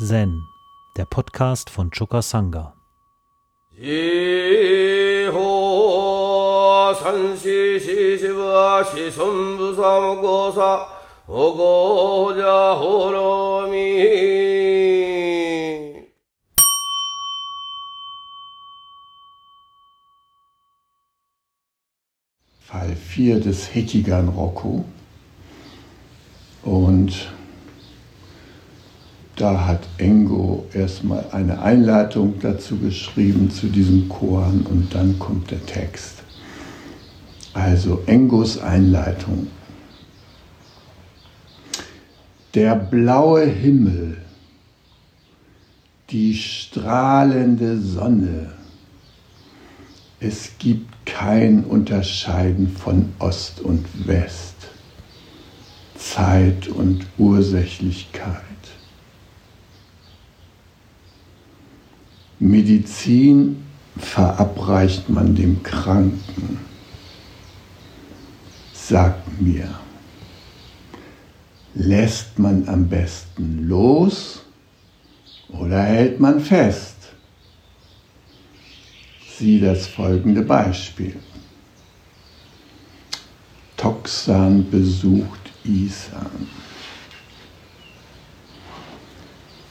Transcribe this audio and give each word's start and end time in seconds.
Zen, 0.00 0.46
der 0.96 1.06
Podcast 1.06 1.70
von 1.70 1.90
Choka 1.90 2.22
Sangha. 2.22 2.72
Fall 22.60 22.94
4 22.94 23.40
des 23.40 23.74
Hekigan 23.74 24.28
Roku. 24.28 24.84
Und 26.62 27.32
da 29.38 29.66
hat 29.66 29.82
Engo 29.98 30.66
erstmal 30.74 31.24
eine 31.30 31.62
Einleitung 31.62 32.34
dazu 32.40 32.76
geschrieben 32.76 33.50
zu 33.50 33.68
diesem 33.68 34.08
Koran 34.08 34.62
und 34.62 34.92
dann 34.92 35.16
kommt 35.20 35.52
der 35.52 35.64
Text. 35.64 36.24
Also 37.54 38.02
Engos 38.06 38.58
Einleitung. 38.58 39.46
Der 42.54 42.74
blaue 42.74 43.44
Himmel, 43.44 44.16
die 46.10 46.34
strahlende 46.34 47.80
Sonne, 47.80 48.52
es 50.18 50.50
gibt 50.58 51.06
kein 51.06 51.62
Unterscheiden 51.62 52.76
von 52.76 53.12
Ost 53.20 53.60
und 53.60 53.86
West, 54.08 54.56
Zeit 55.94 56.66
und 56.66 57.06
Ursächlichkeit. 57.18 58.47
Medizin 62.40 63.64
verabreicht 63.96 65.08
man 65.08 65.34
dem 65.34 65.62
Kranken. 65.62 66.60
Sag 68.72 69.16
mir, 69.40 69.68
lässt 71.74 72.38
man 72.38 72.68
am 72.68 72.88
besten 72.88 73.68
los 73.68 74.42
oder 75.48 75.82
hält 75.82 76.20
man 76.20 76.40
fest? 76.40 76.96
Sieh 79.36 79.60
das 79.60 79.86
folgende 79.86 80.42
Beispiel. 80.42 81.16
Toxan 83.76 84.68
besucht 84.70 85.52
Isan. 85.64 86.48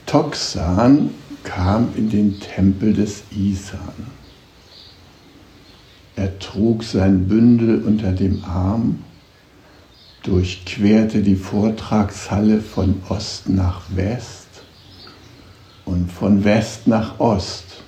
Toxan 0.05 1.09
kam 1.43 1.89
in 1.95 2.09
den 2.09 2.39
Tempel 2.39 2.93
des 2.93 3.23
Isan. 3.31 4.07
Er 6.15 6.39
trug 6.39 6.83
sein 6.83 7.27
Bündel 7.27 7.83
unter 7.83 8.11
dem 8.11 8.43
Arm, 8.43 9.03
durchquerte 10.23 11.21
die 11.21 11.35
Vortragshalle 11.35 12.59
von 12.59 13.01
Ost 13.07 13.49
nach 13.49 13.83
West 13.95 14.47
und 15.85 16.11
von 16.11 16.43
West 16.43 16.87
nach 16.87 17.19
Ost. 17.19 17.83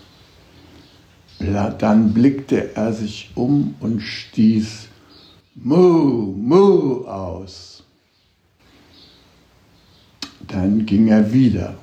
Dann 1.39 2.13
blickte 2.13 2.75
er 2.75 2.93
sich 2.93 3.31
um 3.35 3.75
und 3.79 4.01
stieß 4.01 4.87
Mu, 5.55 6.33
Mu 6.35 7.05
aus. 7.05 7.83
Dann 10.47 10.85
ging 10.85 11.07
er 11.07 11.33
wieder 11.33 11.75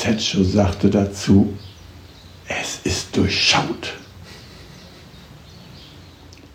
Setscho 0.00 0.42
sagte 0.44 0.88
dazu, 0.88 1.52
es 2.48 2.80
ist 2.84 3.14
durchschaut. 3.18 3.98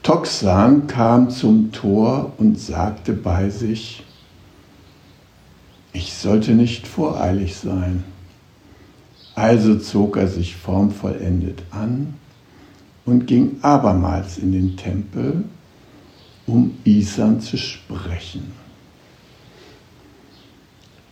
Toxan 0.01 0.87
kam 0.87 1.29
zum 1.29 1.71
Tor 1.71 2.33
und 2.39 2.59
sagte 2.59 3.13
bei 3.13 3.51
sich, 3.51 4.03
ich 5.93 6.11
sollte 6.13 6.53
nicht 6.53 6.87
voreilig 6.87 7.55
sein. 7.55 8.03
Also 9.35 9.77
zog 9.77 10.17
er 10.17 10.27
sich 10.27 10.55
formvollendet 10.55 11.61
an 11.69 12.15
und 13.05 13.27
ging 13.27 13.57
abermals 13.61 14.39
in 14.39 14.53
den 14.53 14.75
Tempel, 14.75 15.43
um 16.47 16.75
Isan 16.83 17.41
zu 17.41 17.57
sprechen. 17.57 18.64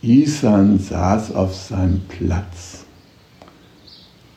Isan 0.06 0.78
saß 0.78 1.34
auf 1.34 1.54
seinem 1.54 2.02
Platz. 2.08 2.84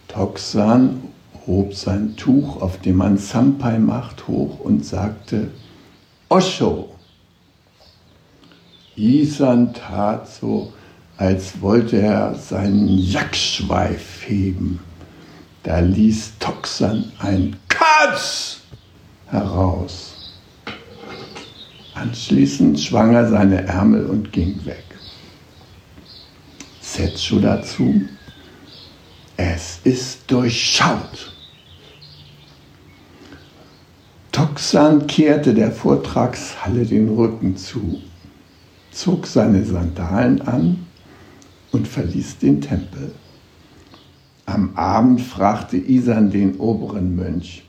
Toxan 0.07 1.01
hob 1.45 1.73
sein 1.73 2.15
Tuch, 2.15 2.61
auf 2.61 2.79
dem 2.79 2.95
man 2.95 3.17
Sampai 3.17 3.77
macht, 3.77 4.29
hoch 4.29 4.61
und 4.61 4.85
sagte, 4.85 5.51
Osho. 6.29 6.87
Isan 8.95 9.73
tat 9.73 10.29
so, 10.29 10.71
als 11.17 11.59
wollte 11.59 11.97
er 11.97 12.35
seinen 12.35 12.87
Jackschweif 12.87 14.25
heben. 14.25 14.79
Da 15.63 15.79
ließ 15.79 16.39
Toxan 16.39 17.11
ein 17.19 17.57
Katz 17.67 18.61
heraus. 19.25 20.33
Anschließend 21.93 22.79
schwang 22.79 23.13
er 23.13 23.27
seine 23.27 23.67
Ärmel 23.67 24.05
und 24.05 24.31
ging 24.31 24.65
weg. 24.65 24.86
Setsu 26.97 27.39
dazu. 27.39 28.01
Es 29.37 29.79
ist 29.83 30.31
durchschaut. 30.31 31.31
Toxan 34.31 35.05
kehrte 35.05 35.53
der 35.53 35.71
Vortragshalle 35.71 36.85
den 36.85 37.09
Rücken 37.09 37.55
zu, 37.55 38.01
zog 38.89 39.27
seine 39.27 39.63
Sandalen 39.63 40.41
an 40.41 40.87
und 41.71 41.87
verließ 41.87 42.39
den 42.39 42.61
Tempel. 42.61 43.11
Am 44.47 44.75
Abend 44.75 45.21
fragte 45.21 45.77
Isan 45.77 46.31
den 46.31 46.55
oberen 46.57 47.15
Mönch, 47.15 47.63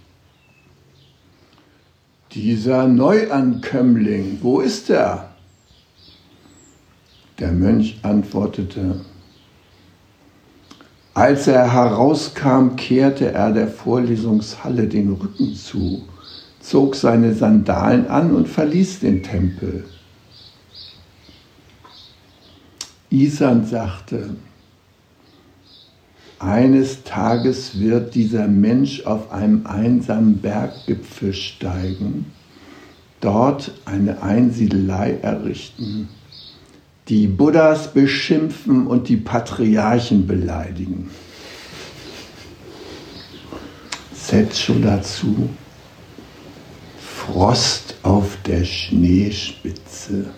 dieser 2.32 2.88
Neuankömmling, 2.88 4.38
wo 4.40 4.60
ist 4.60 4.88
er? 4.88 5.34
Der 7.38 7.52
Mönch 7.52 7.98
antwortete, 8.02 9.00
als 11.18 11.48
er 11.48 11.72
herauskam, 11.72 12.76
kehrte 12.76 13.32
er 13.32 13.50
der 13.50 13.66
Vorlesungshalle 13.66 14.86
den 14.86 15.14
Rücken 15.14 15.52
zu, 15.52 16.04
zog 16.60 16.94
seine 16.94 17.34
Sandalen 17.34 18.06
an 18.06 18.32
und 18.36 18.46
verließ 18.46 19.00
den 19.00 19.24
Tempel. 19.24 19.84
Isan 23.10 23.66
sagte, 23.66 24.36
eines 26.38 27.02
Tages 27.02 27.80
wird 27.80 28.14
dieser 28.14 28.46
Mensch 28.46 29.04
auf 29.04 29.32
einem 29.32 29.66
einsamen 29.66 30.38
Berggipfel 30.38 31.34
steigen, 31.34 32.26
dort 33.20 33.72
eine 33.86 34.22
Einsiedelei 34.22 35.18
errichten 35.20 36.10
die 37.08 37.26
Buddhas 37.26 37.92
beschimpfen 37.92 38.86
und 38.86 39.08
die 39.08 39.16
Patriarchen 39.16 40.26
beleidigen. 40.26 41.10
Setscho 44.12 44.74
dazu, 44.74 45.48
Frost 46.98 47.96
auf 48.02 48.36
der 48.44 48.64
Schneespitze. 48.64 50.30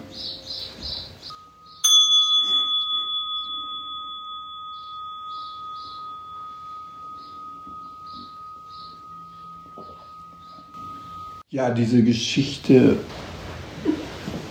Ja, 11.49 11.71
diese 11.71 12.05
Geschichte 12.05 12.97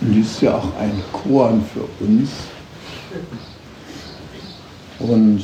ist 0.00 0.40
ja 0.40 0.56
auch 0.56 0.76
ein 0.78 1.02
Korn 1.12 1.62
für 1.72 1.84
uns. 2.04 2.30
Und 4.98 5.42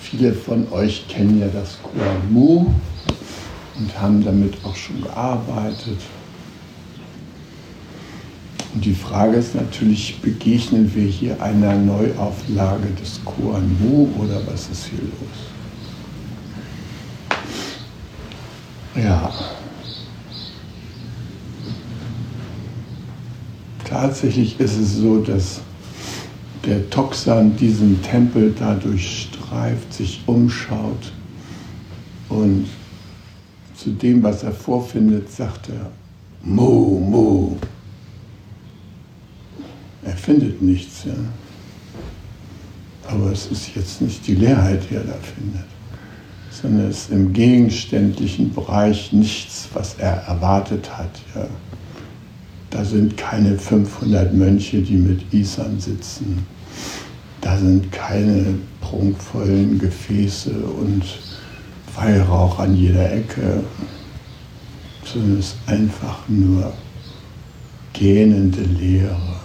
viele 0.00 0.32
von 0.32 0.70
euch 0.72 1.06
kennen 1.08 1.40
ja 1.40 1.48
das 1.48 1.78
Korn 1.82 2.32
Mu 2.32 2.66
und 3.78 4.00
haben 4.00 4.24
damit 4.24 4.54
auch 4.64 4.76
schon 4.76 5.02
gearbeitet. 5.02 6.00
Und 8.74 8.84
die 8.84 8.94
Frage 8.94 9.36
ist 9.36 9.54
natürlich, 9.54 10.20
begegnen 10.20 10.94
wir 10.94 11.06
hier 11.06 11.42
einer 11.42 11.74
Neuauflage 11.74 12.88
des 13.00 13.20
Koan 13.24 13.76
Mu 13.80 14.08
oder 14.22 14.40
was 14.46 14.68
ist 14.68 14.86
hier 14.86 15.00
los? 15.00 15.48
Ja. 19.04 19.32
Tatsächlich 23.98 24.60
ist 24.60 24.78
es 24.78 24.96
so, 24.96 25.18
dass 25.18 25.60
der 26.64 26.88
Toxan 26.88 27.56
diesen 27.56 28.00
Tempel 28.00 28.54
dadurch 28.56 29.28
streift, 29.28 29.92
sich 29.92 30.22
umschaut 30.26 31.12
und 32.28 32.66
zu 33.74 33.90
dem, 33.90 34.22
was 34.22 34.44
er 34.44 34.52
vorfindet, 34.52 35.30
sagt 35.32 35.68
er, 35.70 35.90
Mu, 36.44 37.00
Mu. 37.00 37.56
Er 40.04 40.16
findet 40.16 40.62
nichts, 40.62 41.04
ja. 41.04 41.12
Aber 43.08 43.32
es 43.32 43.46
ist 43.46 43.74
jetzt 43.74 44.00
nicht 44.00 44.24
die 44.28 44.36
Leerheit, 44.36 44.82
die 44.88 44.94
er 44.94 45.04
da 45.04 45.14
findet, 45.14 45.66
sondern 46.50 46.88
es 46.88 46.98
ist 46.98 47.10
im 47.10 47.32
gegenständlichen 47.32 48.54
Bereich 48.54 49.12
nichts, 49.12 49.68
was 49.74 49.96
er 49.98 50.18
erwartet 50.28 50.96
hat. 50.96 51.10
Ja. 51.34 51.48
Da 52.70 52.84
sind 52.84 53.16
keine 53.16 53.58
500 53.58 54.34
Mönche, 54.34 54.82
die 54.82 54.96
mit 54.96 55.32
Isan 55.32 55.80
sitzen. 55.80 56.46
Da 57.40 57.56
sind 57.56 57.90
keine 57.92 58.56
prunkvollen 58.80 59.78
Gefäße 59.78 60.50
und 60.50 61.02
Weihrauch 61.94 62.58
an 62.58 62.76
jeder 62.76 63.12
Ecke, 63.12 63.64
sondern 65.04 65.38
es 65.38 65.46
ist 65.46 65.56
einfach 65.66 66.28
nur 66.28 66.72
gähnende 67.92 68.62
Leere. 68.62 69.36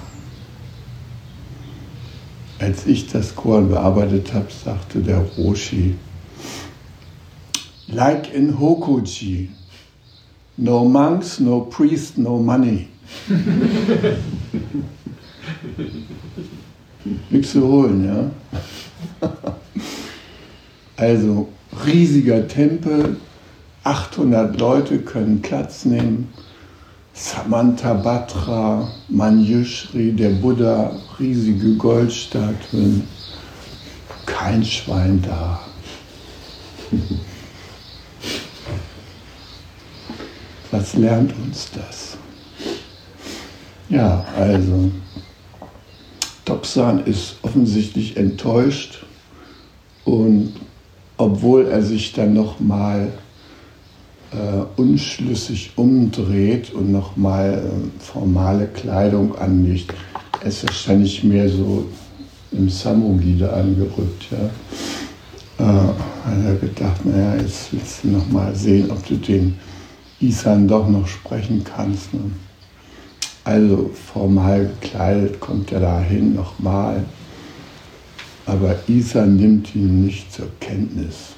Als 2.59 2.85
ich 2.85 3.07
das 3.07 3.35
Chor 3.35 3.61
bearbeitet 3.61 4.33
habe, 4.33 4.47
sagte 4.63 4.99
der 4.99 5.19
Roshi, 5.37 5.95
like 7.87 8.33
in 8.33 8.59
Hokuji, 8.59 9.49
no 10.57 10.85
monks, 10.85 11.39
no 11.39 11.61
priest, 11.61 12.17
no 12.17 12.37
money. 12.37 12.87
Nichts 17.29 17.51
zu 17.51 17.67
holen, 17.67 18.05
ja. 18.05 19.29
Also 20.97 21.49
riesiger 21.85 22.47
Tempel, 22.47 23.17
800 23.83 24.59
Leute 24.59 24.99
können 24.99 25.41
Platz 25.41 25.85
nehmen. 25.85 26.29
Samantabhadra, 27.13 28.89
Manjushri, 29.09 30.13
der 30.13 30.29
Buddha, 30.31 30.95
riesige 31.19 31.75
Goldstatuen, 31.75 33.03
kein 34.25 34.63
Schwein 34.65 35.21
da. 35.21 35.59
Was 40.71 40.95
lernt 40.95 41.33
uns 41.45 41.69
das? 41.71 42.17
Ja, 43.93 44.25
also 44.35 44.89
Toxan 46.45 47.05
ist 47.05 47.35
offensichtlich 47.43 48.17
enttäuscht 48.17 49.05
und 50.03 50.53
obwohl 51.17 51.67
er 51.67 51.83
sich 51.83 52.11
dann 52.11 52.33
nochmal 52.33 53.09
äh, 54.31 54.81
unschlüssig 54.81 55.73
umdreht 55.75 56.73
und 56.73 56.91
nochmal 56.91 57.53
äh, 57.53 58.03
formale 58.03 58.65
Kleidung 58.65 59.35
anlegt, 59.35 59.93
er 60.41 60.47
ist 60.47 60.65
wahrscheinlich 60.65 61.23
mehr 61.23 61.47
so 61.47 61.85
im 62.51 62.69
Samugi 62.69 63.37
da 63.37 63.51
angerückt. 63.51 64.25
Ja. 64.31 64.49
Äh, 65.59 65.87
hat 66.25 66.45
er 66.45 66.55
gedacht, 66.55 67.05
naja, 67.05 67.35
jetzt 67.35 67.71
willst 67.71 68.03
du 68.03 68.07
nochmal 68.07 68.55
sehen, 68.55 68.89
ob 68.89 69.05
du 69.05 69.17
den 69.17 69.55
Isan 70.19 70.67
doch 70.67 70.89
noch 70.89 71.05
sprechen 71.07 71.63
kannst. 71.63 72.11
Ne? 72.11 72.21
Also 73.43 73.91
formal 73.93 74.71
gekleidet 74.81 75.39
kommt 75.39 75.71
er 75.71 75.81
dahin 75.81 76.33
nochmal. 76.33 77.03
Aber 78.45 78.75
Isa 78.87 79.25
nimmt 79.25 79.75
ihn 79.75 80.05
nicht 80.05 80.33
zur 80.33 80.47
Kenntnis. 80.59 81.33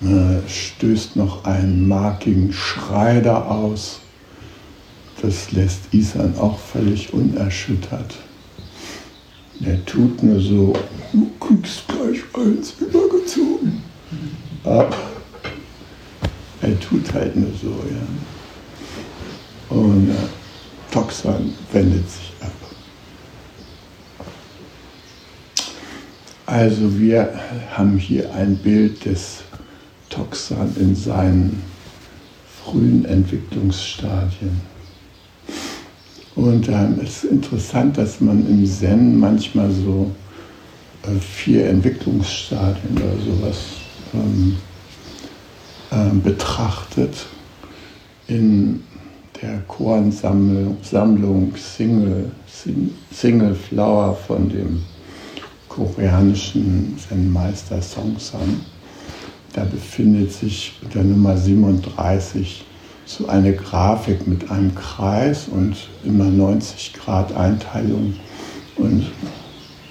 Er 0.00 0.42
stößt 0.46 1.16
noch 1.16 1.44
einen 1.44 1.88
markigen 1.88 2.52
Schrei 2.52 3.20
da 3.20 3.42
aus. 3.44 4.00
Das 5.22 5.52
lässt 5.52 5.92
Isan 5.92 6.36
auch 6.38 6.58
völlig 6.58 7.12
unerschüttert. 7.12 8.14
Er 9.64 9.82
tut 9.86 10.22
nur 10.22 10.38
so, 10.40 10.74
du 11.12 11.30
kriegst 11.40 11.88
gleich 11.88 12.20
eins 12.34 12.74
übergezogen. 12.78 13.82
Aber 14.64 14.96
er 16.60 16.78
tut 16.80 17.12
halt 17.14 17.34
nur 17.34 17.50
so, 17.60 17.68
ja. 17.68 18.06
Und 19.76 20.14
Toxan 20.96 21.52
wendet 21.72 22.10
sich 22.10 22.32
ab. 22.40 22.52
Also 26.46 26.98
wir 26.98 27.38
haben 27.70 27.98
hier 27.98 28.32
ein 28.32 28.56
Bild 28.56 29.04
des 29.04 29.42
Toxan 30.08 30.74
in 30.80 30.96
seinen 30.96 31.62
frühen 32.64 33.04
Entwicklungsstadien. 33.04 34.62
Und 36.34 36.66
ähm, 36.68 36.98
es 37.02 37.24
ist 37.24 37.30
interessant, 37.30 37.98
dass 37.98 38.22
man 38.22 38.48
im 38.48 38.64
Zen 38.64 39.20
manchmal 39.20 39.70
so 39.70 40.10
äh, 41.02 41.20
vier 41.20 41.66
Entwicklungsstadien 41.68 42.96
oder 42.96 43.22
sowas 43.22 43.58
ähm, 44.14 44.56
äh, 45.90 46.14
betrachtet. 46.24 47.26
In 48.28 48.82
der 49.42 49.58
Koansammlung 49.68 50.76
Sammlung 50.82 51.54
Single, 51.56 52.30
Single 53.12 53.54
Flower 53.54 54.14
von 54.14 54.48
dem 54.48 54.82
koreanischen 55.68 56.96
Zen-Meister 56.98 57.82
Songsan. 57.82 58.60
Da 59.52 59.64
befindet 59.64 60.32
sich 60.32 60.74
der 60.94 61.04
Nummer 61.04 61.36
37 61.36 62.64
so 63.04 63.28
eine 63.28 63.54
Grafik 63.54 64.26
mit 64.26 64.50
einem 64.50 64.74
Kreis 64.74 65.48
und 65.48 65.76
immer 66.04 66.24
90 66.24 66.94
Grad 66.94 67.34
Einteilung. 67.36 68.14
Und 68.76 69.06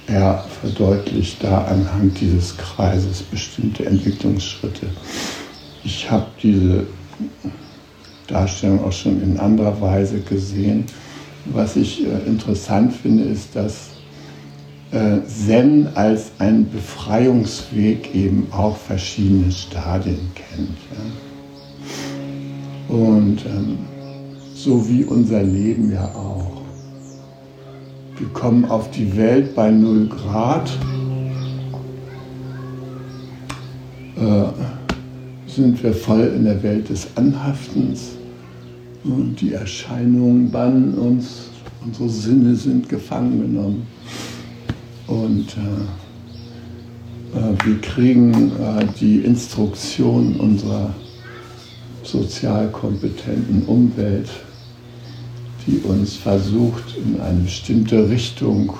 er 0.07 0.45
verdeutlicht 0.61 1.43
da 1.43 1.63
anhand 1.65 2.19
dieses 2.19 2.57
Kreises 2.57 3.23
bestimmte 3.23 3.85
Entwicklungsschritte. 3.85 4.87
Ich 5.83 6.09
habe 6.11 6.27
diese 6.41 6.85
Darstellung 8.27 8.83
auch 8.83 8.91
schon 8.91 9.21
in 9.21 9.39
anderer 9.39 9.79
Weise 9.81 10.19
gesehen. 10.19 10.85
Was 11.45 11.75
ich 11.75 12.05
äh, 12.05 12.27
interessant 12.27 12.93
finde, 12.93 13.23
ist, 13.23 13.55
dass 13.55 13.89
äh, 14.91 15.19
Zen 15.27 15.87
als 15.95 16.31
ein 16.39 16.69
Befreiungsweg 16.69 18.15
eben 18.15 18.47
auch 18.51 18.77
verschiedene 18.77 19.51
Stadien 19.51 20.31
kennt. 20.35 20.77
Ja? 22.89 22.95
Und 22.95 23.45
ähm, 23.45 23.77
so 24.53 24.87
wie 24.89 25.03
unser 25.03 25.43
Leben 25.43 25.91
ja 25.91 26.05
auch. 26.15 26.61
Wir 28.17 28.27
kommen 28.29 28.65
auf 28.65 28.89
die 28.91 29.17
Welt 29.17 29.53
bei 29.55 29.69
0 29.69 30.07
Grad, 30.07 30.71
äh, 34.17 34.45
sind 35.47 35.83
wir 35.83 35.93
voll 35.93 36.31
in 36.35 36.45
der 36.45 36.63
Welt 36.63 36.89
des 36.89 37.07
Anhaftens 37.15 38.14
und 39.05 39.39
die 39.39 39.53
Erscheinungen 39.53 40.49
bannen 40.51 40.95
uns, 40.95 41.49
unsere 41.85 42.09
Sinne 42.09 42.55
sind 42.55 42.89
gefangen 42.89 43.41
genommen. 43.41 43.87
Und 45.07 45.55
äh, 45.57 47.37
äh, 47.37 47.53
wir 47.65 47.81
kriegen 47.81 48.51
äh, 48.59 48.85
die 48.99 49.17
Instruktion 49.19 50.35
unserer 50.37 50.93
sozial 52.03 52.69
kompetenten 52.69 53.63
Umwelt, 53.65 54.29
die 55.67 55.77
uns 55.79 56.15
versucht, 56.15 56.97
in 56.97 57.19
eine 57.21 57.41
bestimmte 57.41 58.09
Richtung 58.09 58.73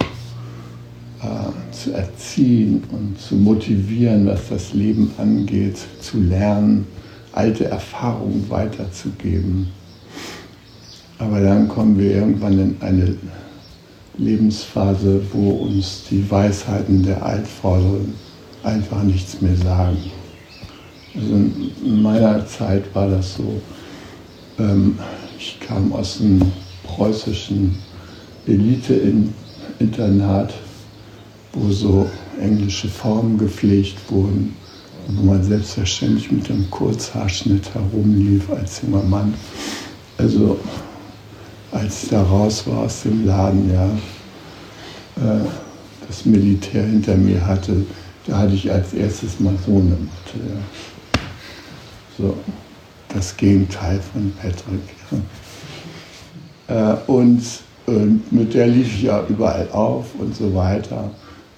äh, 1.22 1.74
zu 1.74 1.92
erziehen 1.94 2.84
und 2.92 3.20
zu 3.20 3.36
motivieren, 3.36 4.26
was 4.26 4.50
das 4.50 4.74
Leben 4.74 5.12
angeht, 5.18 5.78
zu 6.02 6.20
lernen, 6.20 6.88
alte 7.34 7.66
Erfahrungen 7.66 8.46
weiterzugeben. 8.50 9.68
Aber 11.18 11.40
dann 11.40 11.68
kommen 11.68 11.98
wir 11.98 12.16
irgendwann 12.16 12.60
in 12.60 12.78
eine 12.82 13.16
Lebensphase, 14.18 15.22
wo 15.32 15.52
uns 15.52 16.04
die 16.10 16.30
Weisheiten 16.30 17.04
der 17.04 17.26
Altvorderen 17.26 18.14
einfach 18.64 19.02
nichts 19.04 19.42
mehr 19.42 19.56
sagen. 19.56 19.98
Also 21.16 21.34
in 21.34 22.02
meiner 22.02 22.46
Zeit 22.46 22.94
war 22.94 23.10
das 23.10 23.36
so. 23.36 23.62
Ähm, 24.60 25.00
ich 25.38 25.60
kam 25.60 25.94
aus 25.94 26.20
einem 26.20 26.52
preußischen 26.84 27.78
Elite-Internat, 28.48 30.54
wo 31.54 31.72
so 31.72 32.10
englische 32.40 32.90
Formen 32.90 33.38
gepflegt 33.38 33.98
wurden, 34.10 34.56
wo 35.08 35.26
man 35.26 35.44
selbstverständlich 35.44 36.32
mit 36.32 36.50
einem 36.50 36.70
Kurzhaarschnitt 36.70 37.74
herumlief 37.74 38.50
als 38.50 38.82
junger 38.82 39.04
Mann. 39.04 39.34
Also 40.18 40.58
als 41.76 42.04
ich 42.04 42.10
da 42.10 42.24
raus 42.24 42.66
war 42.68 42.80
aus 42.80 43.04
dem 43.04 43.26
Laden, 43.26 43.72
ja, 43.74 43.86
äh, 45.18 45.46
das 46.08 46.26
Militär 46.26 46.84
hinter 46.84 47.16
mir 47.16 47.46
hatte, 47.46 47.86
da 48.26 48.38
hatte 48.40 48.54
ich 48.54 48.72
als 48.72 48.94
erstes 48.94 49.40
mal 49.40 49.54
so 49.66 49.72
eine 49.74 49.90
Matte. 49.90 50.38
Ja. 50.38 51.20
So, 52.18 52.38
das 53.14 53.36
Gegenteil 53.36 54.00
von 54.00 54.34
Patrick. 54.42 54.82
Ja. 55.12 55.18
Äh, 56.68 56.96
und, 57.06 57.44
und 57.86 58.32
mit 58.32 58.56
der 58.56 58.66
lief 58.66 58.88
ich 58.88 59.04
ja 59.04 59.24
überall 59.30 59.70
auf 59.72 60.06
und 60.18 60.36
so 60.36 60.56
weiter. 60.56 61.12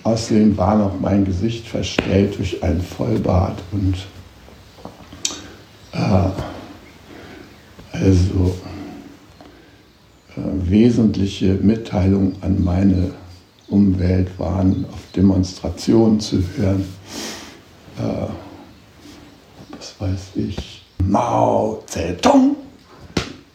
Außerdem 0.03 0.57
war 0.57 0.75
noch 0.77 1.00
mein 1.00 1.24
Gesicht 1.24 1.65
verstellt 1.65 2.38
durch 2.38 2.62
einen 2.62 2.81
Vollbart 2.81 3.63
und 3.71 3.95
äh, 5.93 6.29
also 7.93 8.53
äh, 8.65 8.76
wesentliche 10.63 11.56
Mitteilungen 11.56 12.36
an 12.41 12.63
meine 12.63 13.12
Umwelt 13.70 14.27
waren 14.39 14.86
auf 14.91 15.00
Demonstrationen 15.15 16.20
zu 16.20 16.44
hören. 16.56 16.84
Äh, 17.98 18.27
was 19.75 19.96
weiß 20.00 20.29
ich, 20.36 20.86
Mao 21.03 21.82
Zedong. 21.86 22.56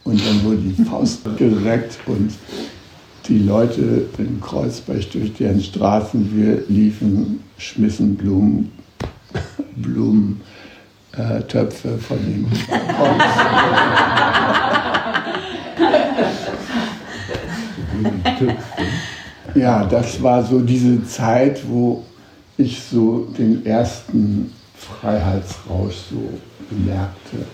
Und 0.05 0.21
dann 0.27 0.45
wurde 0.45 0.59
die 0.59 0.83
Faust 0.83 1.21
gereckt 1.39 1.99
und 2.07 2.33
die 3.29 3.39
Leute 3.39 4.09
in 4.19 4.41
Kreuzberg 4.41 5.09
durch 5.13 5.33
deren 5.35 5.61
Straßen 5.61 6.37
wir 6.37 6.65
liefen, 6.69 7.45
schmissen 7.57 8.17
Blumen, 8.17 8.73
Blumentöpfe 9.77 11.89
äh, 11.89 11.99
von 11.99 12.19
dem 12.19 12.51
Kreuz. 12.69 13.23
Ja, 19.55 19.85
das 19.85 20.23
war 20.23 20.43
so 20.45 20.61
diese 20.61 21.05
Zeit, 21.05 21.61
wo 21.69 22.05
ich 22.57 22.81
so 22.81 23.27
den 23.37 23.67
ersten 23.67 24.53
Freiheitsrausch 24.75 25.97
so 26.11 26.31
bemerkte. 26.71 27.45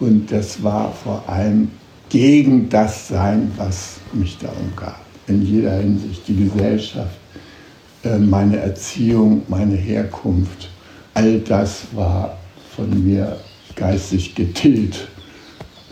Und 0.00 0.30
das 0.30 0.62
war 0.62 0.92
vor 0.92 1.22
allem 1.28 1.70
gegen 2.08 2.68
das 2.68 3.08
Sein, 3.08 3.50
was 3.56 4.00
mich 4.12 4.38
da 4.38 4.48
umgab. 4.48 5.00
In 5.26 5.42
jeder 5.42 5.76
Hinsicht 5.76 6.26
die 6.28 6.36
Gesellschaft, 6.36 7.18
äh, 8.04 8.18
meine 8.18 8.58
Erziehung, 8.58 9.42
meine 9.48 9.76
Herkunft, 9.76 10.68
all 11.14 11.38
das 11.40 11.84
war 11.94 12.36
von 12.76 13.04
mir 13.04 13.36
geistig 13.76 14.34
getilgt. 14.34 15.08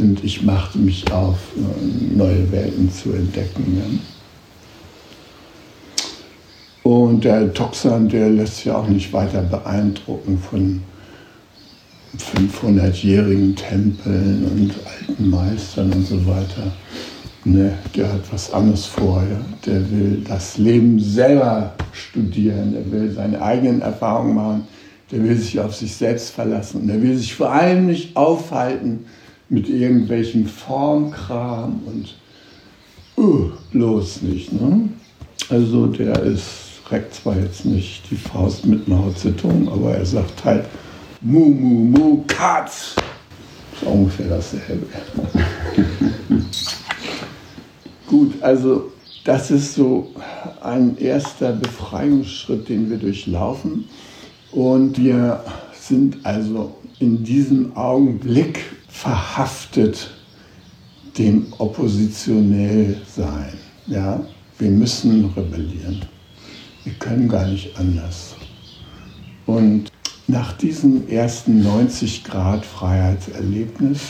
Und 0.00 0.24
ich 0.24 0.42
machte 0.42 0.78
mich 0.78 1.10
auf, 1.12 1.36
äh, 1.56 2.16
neue 2.16 2.50
Welten 2.50 2.90
zu 2.90 3.12
entdecken. 3.12 4.00
Und 6.82 7.24
der 7.24 7.52
Toxan, 7.52 8.08
der 8.08 8.30
lässt 8.30 8.56
sich 8.56 8.70
auch 8.70 8.88
nicht 8.88 9.12
weiter 9.12 9.42
beeindrucken 9.42 10.38
von 10.38 10.82
500-jährigen 12.18 13.54
Tempeln 13.54 14.44
und 14.50 14.74
alten 14.86 15.30
Meistern 15.30 15.92
und 15.92 16.06
so 16.06 16.26
weiter. 16.26 16.72
Ne, 17.44 17.74
der 17.94 18.12
hat 18.12 18.32
was 18.32 18.52
anderes 18.52 18.86
vor. 18.86 19.22
Ja? 19.22 19.40
Der 19.66 19.90
will 19.90 20.24
das 20.26 20.56
Leben 20.58 20.98
selber 20.98 21.74
studieren, 21.92 22.72
der 22.72 22.90
will 22.90 23.12
seine 23.12 23.40
eigenen 23.40 23.82
Erfahrungen 23.82 24.34
machen, 24.34 24.68
der 25.12 25.22
will 25.22 25.36
sich 25.36 25.60
auf 25.60 25.74
sich 25.74 25.94
selbst 25.94 26.30
verlassen 26.30 26.82
und 26.82 26.88
der 26.88 27.00
will 27.02 27.16
sich 27.16 27.34
vor 27.34 27.52
allem 27.52 27.86
nicht 27.86 28.16
aufhalten 28.16 29.04
mit 29.50 29.68
irgendwelchem 29.68 30.46
Formkram 30.46 31.80
und 31.86 32.14
uh, 33.18 33.50
bloß 33.72 34.22
nicht. 34.22 34.52
Ne? 34.52 34.88
Also 35.48 35.86
der 35.86 36.18
ist 36.22 36.70
reckt 36.90 37.14
zwar 37.14 37.38
jetzt 37.38 37.64
nicht 37.64 38.02
die 38.10 38.16
Faust 38.16 38.66
mit 38.66 38.88
Mao 38.88 39.10
Zedong, 39.12 39.68
aber 39.68 39.94
er 39.94 40.06
sagt 40.06 40.44
halt 40.44 40.64
Mu, 41.20 41.50
Mu, 41.50 41.84
Mu, 41.84 42.24
Katz. 42.26 42.96
Ist 43.74 43.82
ungefähr 43.84 44.28
dasselbe. 44.28 44.86
Gut, 48.06 48.34
also 48.42 48.92
das 49.24 49.50
ist 49.50 49.74
so 49.74 50.10
ein 50.62 50.96
erster 50.98 51.52
Befreiungsschritt, 51.52 52.68
den 52.68 52.90
wir 52.90 52.96
durchlaufen. 52.96 53.84
Und 54.50 54.98
wir 54.98 55.44
sind 55.72 56.18
also 56.24 56.74
in 56.98 57.22
diesem 57.22 57.76
Augenblick 57.76 58.60
verhaftet 58.90 60.10
dem 61.18 61.52
oppositionell 61.58 62.96
sein. 63.06 63.52
Ja? 63.86 64.20
Wir 64.58 64.70
müssen 64.70 65.32
rebellieren. 65.36 66.04
Wir 66.84 66.92
können 66.94 67.28
gar 67.28 67.46
nicht 67.46 67.78
anders. 67.78 68.34
Und 69.46 69.90
nach 70.26 70.52
diesem 70.52 71.08
ersten 71.08 71.62
90 71.62 72.24
Grad 72.24 72.64
Freiheitserlebnis, 72.64 74.00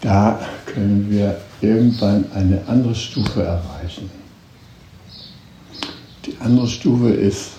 da 0.00 0.38
können 0.66 1.10
wir 1.10 1.40
irgendwann 1.60 2.30
eine 2.32 2.66
andere 2.68 2.94
Stufe 2.94 3.42
erreichen. 3.42 4.10
Die 6.26 6.36
andere 6.40 6.68
Stufe 6.68 7.10
ist, 7.10 7.52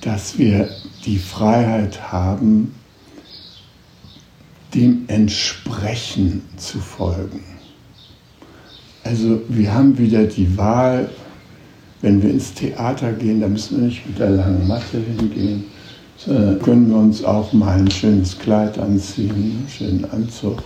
dass 0.00 0.36
wir 0.38 0.68
die 1.04 1.18
Freiheit 1.18 2.12
haben, 2.12 2.74
dem 4.74 5.04
Entsprechen 5.08 6.42
zu 6.56 6.78
folgen. 6.78 7.42
Also 9.02 9.40
wir 9.48 9.72
haben 9.72 9.96
wieder 9.98 10.24
die 10.24 10.56
Wahl, 10.56 11.10
wenn 12.02 12.22
wir 12.22 12.30
ins 12.30 12.54
Theater 12.54 13.12
gehen, 13.12 13.40
da 13.40 13.48
müssen 13.48 13.78
wir 13.78 13.86
nicht 13.86 14.06
mit 14.06 14.18
der 14.18 14.30
langen 14.30 14.66
Matte 14.66 14.98
hingehen, 14.98 15.64
sondern 16.16 16.60
können 16.60 16.90
wir 16.90 16.96
uns 16.96 17.24
auch 17.24 17.52
mal 17.52 17.78
ein 17.78 17.90
schönes 17.90 18.38
Kleid 18.38 18.78
anziehen, 18.78 19.30
einen 19.30 19.66
schönen 19.68 20.04
Anzug, 20.10 20.62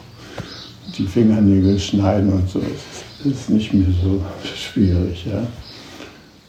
die 0.99 1.06
Fingernägel 1.06 1.78
schneiden 1.78 2.32
und 2.32 2.49
so. 2.49 2.61
Das 2.61 3.32
ist 3.32 3.50
nicht 3.50 3.73
mehr 3.73 3.88
so 4.02 4.20
schwierig. 4.44 5.26
Ja? 5.26 5.46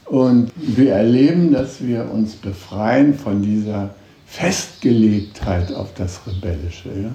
Und 0.05 0.51
wir 0.55 0.93
erleben, 0.93 1.51
dass 1.51 1.83
wir 1.83 2.11
uns 2.11 2.35
befreien 2.35 3.13
von 3.13 3.41
dieser 3.41 3.93
Festgelegtheit 4.25 5.73
auf 5.73 5.93
das 5.93 6.21
Rebellische. 6.27 6.89
Ja? 6.89 7.11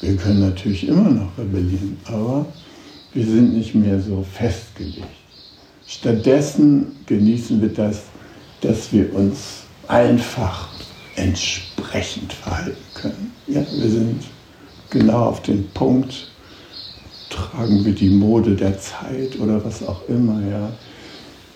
Wir 0.00 0.16
können 0.16 0.40
natürlich 0.40 0.88
immer 0.88 1.10
noch 1.10 1.36
rebellieren, 1.36 1.98
aber 2.06 2.46
wir 3.12 3.24
sind 3.24 3.54
nicht 3.54 3.74
mehr 3.74 4.00
so 4.00 4.22
festgelegt. 4.22 5.06
Stattdessen 5.86 6.92
genießen 7.06 7.60
wir 7.60 7.68
das, 7.68 8.02
dass 8.60 8.92
wir 8.92 9.14
uns 9.14 9.64
einfach 9.88 10.68
entsprechend 11.16 12.32
verhalten 12.32 12.76
können. 12.94 13.32
Ja, 13.46 13.60
wir 13.60 13.90
sind 13.90 14.22
genau 14.88 15.26
auf 15.26 15.42
den 15.42 15.68
Punkt, 15.70 16.30
tragen 17.28 17.84
wir 17.84 17.92
die 17.92 18.10
Mode 18.10 18.56
der 18.56 18.78
Zeit 18.78 19.38
oder 19.38 19.64
was 19.64 19.86
auch 19.86 20.08
immer, 20.08 20.40
ja. 20.48 20.72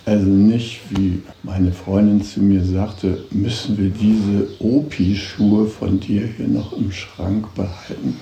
Also 0.06 0.26
nicht, 0.26 0.80
wie 0.90 1.22
meine 1.42 1.72
Freundin 1.72 2.22
zu 2.22 2.40
mir 2.42 2.62
sagte, 2.62 3.24
müssen 3.30 3.78
wir 3.78 3.88
diese 3.88 4.48
Opi-Schuhe 4.58 5.66
von 5.66 5.98
dir 5.98 6.26
hier 6.26 6.48
noch 6.48 6.74
im 6.74 6.92
Schrank 6.92 7.54
behalten. 7.54 8.18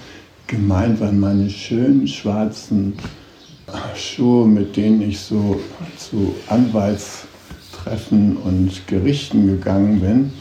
Gemeint 0.47 1.01
waren 1.01 1.19
meine 1.19 1.51
schönen 1.51 2.07
schwarzen 2.07 2.93
Schuhe, 3.97 4.47
mit 4.47 4.77
denen 4.77 5.03
ich 5.03 5.19
so 5.19 5.59
zu 5.97 6.37
Anwaltstreffen 6.47 8.37
und 8.37 8.87
Gerichten 8.87 9.49
gegangen 9.49 10.01
bin. 10.01 10.33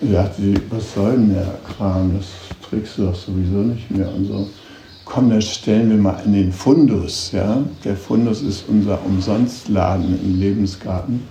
Da 0.00 0.22
sagte 0.22 0.42
sie, 0.42 0.54
was 0.70 0.94
soll 0.94 1.12
denn 1.12 1.34
der 1.34 1.58
Kram, 1.66 2.16
das 2.16 2.28
trägst 2.66 2.96
du 2.96 3.06
doch 3.06 3.14
sowieso 3.14 3.58
nicht 3.58 3.90
mehr 3.90 4.10
und 4.14 4.26
so. 4.26 4.48
Komm, 5.08 5.30
das 5.30 5.54
stellen 5.54 5.88
wir 5.88 5.96
mal 5.96 6.20
in 6.26 6.34
den 6.34 6.52
Fundus. 6.52 7.32
Ja? 7.32 7.64
Der 7.82 7.96
Fundus 7.96 8.42
ist 8.42 8.64
unser 8.68 9.02
Umsonstladen 9.06 10.20
im 10.22 10.38
Lebensgarten. 10.38 11.22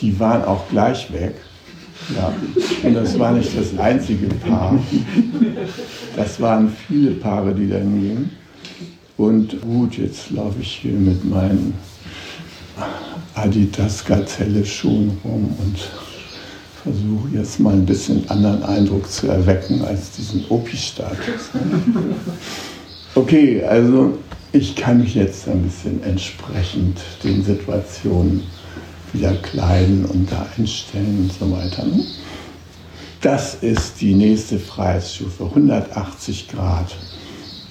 Die 0.00 0.18
waren 0.18 0.44
auch 0.44 0.68
gleich 0.68 1.12
weg. 1.12 1.36
Ja. 2.16 2.32
Und 2.82 2.94
das 2.94 3.16
war 3.20 3.30
nicht 3.30 3.56
das 3.56 3.78
einzige 3.78 4.26
Paar. 4.26 4.76
Das 6.16 6.40
waren 6.40 6.68
viele 6.88 7.12
Paare, 7.12 7.54
die 7.54 7.68
dann 7.68 8.00
gingen. 8.00 8.30
Und 9.16 9.60
gut, 9.60 9.98
jetzt 9.98 10.32
laufe 10.32 10.60
ich 10.60 10.80
hier 10.82 10.94
mit 10.94 11.24
meinen 11.24 11.74
Adidas 13.34 14.04
Gazelle 14.04 14.64
Schuhen 14.64 15.16
rum 15.24 15.54
und 15.60 15.78
versuche 16.82 17.28
jetzt 17.36 17.60
mal 17.60 17.74
ein 17.74 17.86
bisschen 17.86 18.28
anderen 18.28 18.64
Eindruck 18.64 19.08
zu 19.08 19.28
erwecken 19.28 19.84
als 19.84 20.10
diesen 20.10 20.44
Opi-Status. 20.48 21.50
Okay, 23.14 23.62
also 23.64 24.18
ich 24.52 24.74
kann 24.74 25.00
mich 25.00 25.14
jetzt 25.14 25.48
ein 25.48 25.62
bisschen 25.62 26.02
entsprechend 26.02 27.00
den 27.22 27.42
Situationen 27.42 28.42
wieder 29.12 29.34
kleiden 29.34 30.04
und 30.06 30.30
da 30.30 30.46
einstellen 30.56 31.28
und 31.28 31.32
so 31.32 31.50
weiter. 31.54 31.86
Das 33.20 33.54
ist 33.56 34.00
die 34.00 34.14
nächste 34.14 34.58
Freiheitsstufe, 34.58 35.44
180 35.44 36.48
Grad 36.48 36.96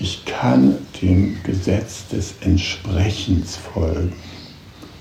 ich 0.01 0.25
kann 0.25 0.79
dem 1.00 1.38
Gesetz 1.43 2.07
des 2.07 2.33
Entsprechens 2.41 3.55
folgen. 3.55 4.13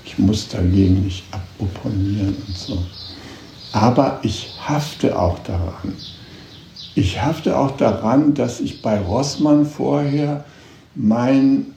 Ich 0.05 0.19
muss 0.19 0.47
dagegen 0.47 1.05
nicht 1.05 1.23
abopponieren 1.31 2.35
und 2.47 2.55
so. 2.55 2.85
Aber 3.71 4.19
ich 4.21 4.53
hafte 4.59 5.17
auch 5.17 5.39
daran. 5.39 5.95
Ich 6.95 7.21
hafte 7.21 7.57
auch 7.57 7.77
daran, 7.77 8.33
dass 8.33 8.59
ich 8.59 8.81
bei 8.81 8.99
Rossmann 8.99 9.65
vorher 9.65 10.43
mein 10.95 11.67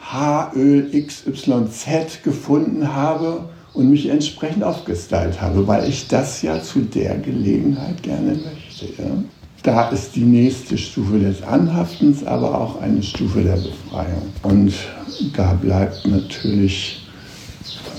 Haaröl 0.00 0.90
XYZ 0.90 2.22
gefunden 2.22 2.94
habe 2.94 3.48
und 3.74 3.90
mich 3.90 4.08
entsprechend 4.08 4.62
aufgestylt 4.62 5.40
habe, 5.40 5.66
weil 5.66 5.88
ich 5.88 6.08
das 6.08 6.42
ja 6.42 6.62
zu 6.62 6.80
der 6.80 7.18
Gelegenheit 7.18 8.02
gerne 8.02 8.32
möchte. 8.32 8.86
Ja. 9.02 9.10
Da 9.62 9.88
ist 9.88 10.14
die 10.14 10.24
nächste 10.24 10.76
Stufe 10.76 11.18
des 11.18 11.42
Anhaftens, 11.42 12.22
aber 12.24 12.60
auch 12.60 12.80
eine 12.80 13.02
Stufe 13.02 13.42
der 13.42 13.56
Befreiung. 13.56 14.30
Und 14.42 14.74
da 15.34 15.54
bleibt 15.54 16.06
natürlich 16.06 17.03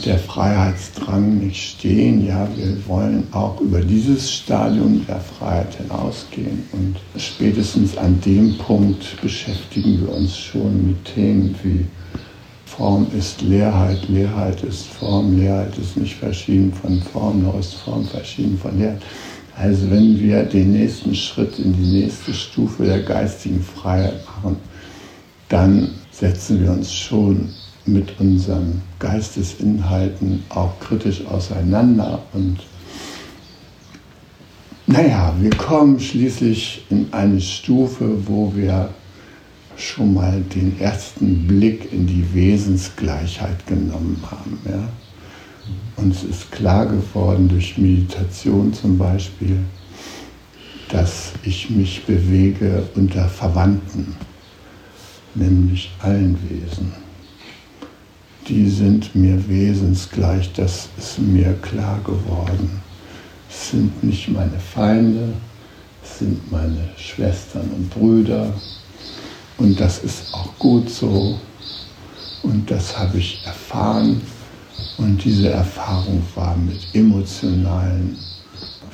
der 0.05 0.19
Freiheitsdrang 0.19 1.39
nicht 1.39 1.77
stehen. 1.77 2.25
Ja, 2.25 2.47
wir 2.55 2.77
wollen 2.87 3.27
auch 3.31 3.59
über 3.59 3.81
dieses 3.81 4.31
Stadium 4.31 5.05
der 5.07 5.19
Freiheit 5.19 5.75
hinausgehen. 5.75 6.63
Und 6.71 6.97
spätestens 7.17 7.97
an 7.97 8.19
dem 8.21 8.57
Punkt 8.57 9.19
beschäftigen 9.21 10.01
wir 10.01 10.15
uns 10.15 10.37
schon 10.37 10.87
mit 10.87 11.05
Themen 11.05 11.55
wie 11.63 11.85
Form 12.65 13.07
ist 13.17 13.41
Leerheit, 13.41 14.07
Leerheit 14.09 14.61
ist 14.63 14.85
Form, 14.87 15.37
Leerheit 15.37 15.77
ist 15.77 15.95
nicht 15.95 16.15
verschieden 16.15 16.73
von 16.73 17.01
Form, 17.01 17.43
noch 17.43 17.57
ist 17.57 17.75
Form 17.75 18.05
verschieden 18.05 18.57
von 18.57 18.77
Leerheit. 18.77 19.01
Also 19.57 19.89
wenn 19.89 20.19
wir 20.19 20.43
den 20.43 20.73
nächsten 20.73 21.15
Schritt 21.15 21.57
in 21.57 21.73
die 21.73 22.01
nächste 22.01 22.33
Stufe 22.33 22.83
der 22.83 23.01
geistigen 23.03 23.63
Freiheit 23.63 24.25
machen, 24.25 24.57
dann 25.47 25.91
setzen 26.11 26.61
wir 26.61 26.71
uns 26.71 26.93
schon 26.93 27.49
mit 27.85 28.19
unseren 28.19 28.81
Geistesinhalten 28.99 30.43
auch 30.49 30.79
kritisch 30.79 31.25
auseinander. 31.25 32.23
Und 32.33 32.59
naja, 34.87 35.33
wir 35.39 35.51
kommen 35.51 35.99
schließlich 35.99 36.85
in 36.89 37.07
eine 37.11 37.39
Stufe, 37.41 38.27
wo 38.27 38.53
wir 38.55 38.89
schon 39.77 40.13
mal 40.13 40.41
den 40.41 40.79
ersten 40.79 41.47
Blick 41.47 41.91
in 41.91 42.07
die 42.07 42.25
Wesensgleichheit 42.33 43.65
genommen 43.67 44.21
haben. 44.29 44.59
Ja? 44.65 44.89
Uns 45.97 46.23
ist 46.23 46.51
klar 46.51 46.85
geworden 46.85 47.49
durch 47.49 47.77
Meditation 47.77 48.73
zum 48.73 48.97
Beispiel, 48.97 49.57
dass 50.89 51.33
ich 51.43 51.69
mich 51.69 52.05
bewege 52.05 52.87
unter 52.95 53.27
Verwandten, 53.27 54.15
nämlich 55.33 55.91
allen 55.99 56.37
Wesen 56.47 57.04
die 58.47 58.69
sind 58.69 59.15
mir 59.15 59.47
wesensgleich, 59.47 60.53
das 60.53 60.89
ist 60.97 61.19
mir 61.19 61.53
klar 61.61 61.99
geworden. 62.03 62.81
Es 63.49 63.71
sind 63.71 64.03
nicht 64.03 64.29
meine 64.29 64.59
Feinde, 64.59 65.33
es 66.03 66.19
sind 66.19 66.51
meine 66.51 66.89
Schwestern 66.97 67.69
und 67.75 67.89
Brüder 67.89 68.53
und 69.57 69.79
das 69.79 69.99
ist 69.99 70.33
auch 70.33 70.57
gut 70.59 70.89
so 70.89 71.39
und 72.43 72.69
das 72.69 72.97
habe 72.97 73.17
ich 73.17 73.41
erfahren 73.45 74.21
und 74.97 75.23
diese 75.23 75.49
Erfahrung 75.49 76.21
war 76.35 76.55
mit 76.57 76.79
emotionalen 76.93 78.17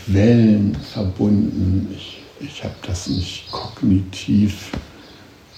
Wellen 0.08 0.75
verbunden. 0.75 1.88
Ich, 1.96 2.22
ich 2.39 2.63
habe 2.63 2.75
das 2.88 3.08
nicht 3.08 3.51
kognitiv 3.51 4.72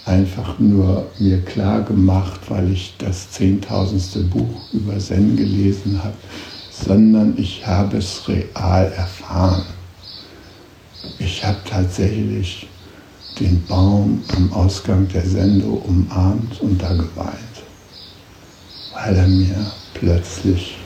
einfach 0.06 0.60
nur 0.60 1.08
mir 1.20 1.42
klar 1.42 1.82
gemacht, 1.82 2.42
weil 2.50 2.72
ich 2.72 2.96
das 2.98 3.32
zehntausendste 3.32 4.20
Buch 4.20 4.62
über 4.74 4.98
Zen 5.00 5.36
gelesen 5.38 6.02
habe, 6.04 6.16
sondern 6.72 7.36
ich 7.38 7.66
habe 7.66 7.98
es 7.98 8.28
real 8.28 8.92
erfahren. 8.98 9.66
Ich 11.20 11.44
habe 11.44 11.58
tatsächlich 11.70 12.68
den 13.40 13.64
Baum 13.66 14.24
am 14.36 14.52
Ausgang 14.54 15.08
der 15.08 15.26
Sendo 15.26 15.82
umarmt 15.86 16.60
und 16.62 16.82
da 16.82 16.94
geweint, 16.94 17.64
weil 18.94 19.16
er 19.16 19.28
mir 19.28 19.72
plötzlich 19.94 20.78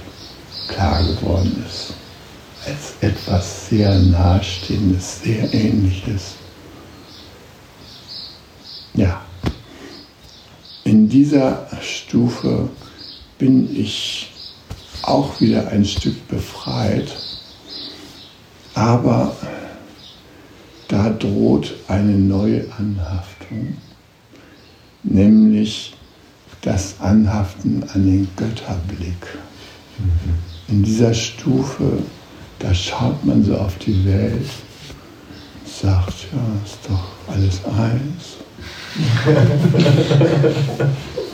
klar 0.68 1.04
geworden 1.04 1.64
ist, 1.68 1.94
als 2.66 2.94
etwas 3.02 3.70
sehr 3.70 3.98
Nahestehendes, 4.00 5.22
sehr 5.24 5.54
Ähnliches 5.54 6.36
ja, 8.98 9.22
in 10.84 11.08
dieser 11.08 11.68
Stufe 11.82 12.70
bin 13.38 13.74
ich 13.76 14.32
auch 15.04 15.40
wieder 15.40 15.68
ein 15.68 15.86
Stück 15.86 16.28
befreit, 16.28 17.16
aber 18.74 19.36
da 20.88 21.10
droht 21.12 21.76
eine 21.88 22.14
neue 22.14 22.66
Anhaftung, 22.78 23.78
nämlich 25.04 25.94
das 26.62 27.00
Anhaften 27.00 27.84
an 27.94 28.06
den 28.06 28.28
Götterblick. 28.36 29.38
In 30.70 30.84
dieser 30.84 31.14
Stufe, 31.14 32.00
da 32.60 32.74
schaut 32.74 33.24
man 33.24 33.44
so 33.44 33.58
auf 33.58 33.78
die 33.78 34.06
Welt, 34.06 34.50
sagt, 35.66 36.28
ja, 36.34 36.66
ist 36.66 36.80
doch 36.90 37.34
alles 37.34 37.64
eins. 37.66 38.47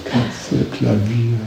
Katze, 0.05 0.65
Klavier. 0.71 1.39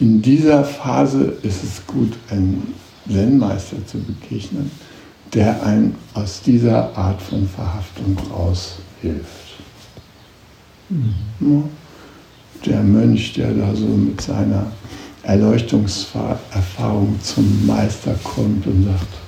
In 0.00 0.22
dieser 0.22 0.64
Phase 0.64 1.36
ist 1.42 1.62
es 1.62 1.86
gut, 1.86 2.12
einen 2.30 2.74
Zen-Meister 3.08 3.86
zu 3.86 3.98
begegnen, 3.98 4.70
der 5.34 5.62
einen 5.62 5.94
aus 6.14 6.40
dieser 6.42 6.96
Art 6.96 7.20
von 7.20 7.48
Verhaftung 7.48 8.16
raushilft. 8.30 9.58
Mhm. 10.88 11.64
Der 12.64 12.82
Mönch, 12.82 13.34
der 13.34 13.52
da 13.52 13.74
so 13.74 13.86
mit 13.86 14.20
seiner 14.20 14.66
Erleuchtungserfahrung 15.22 17.18
zum 17.22 17.66
Meister 17.66 18.14
kommt 18.22 18.66
und 18.66 18.84
sagt, 18.84 19.21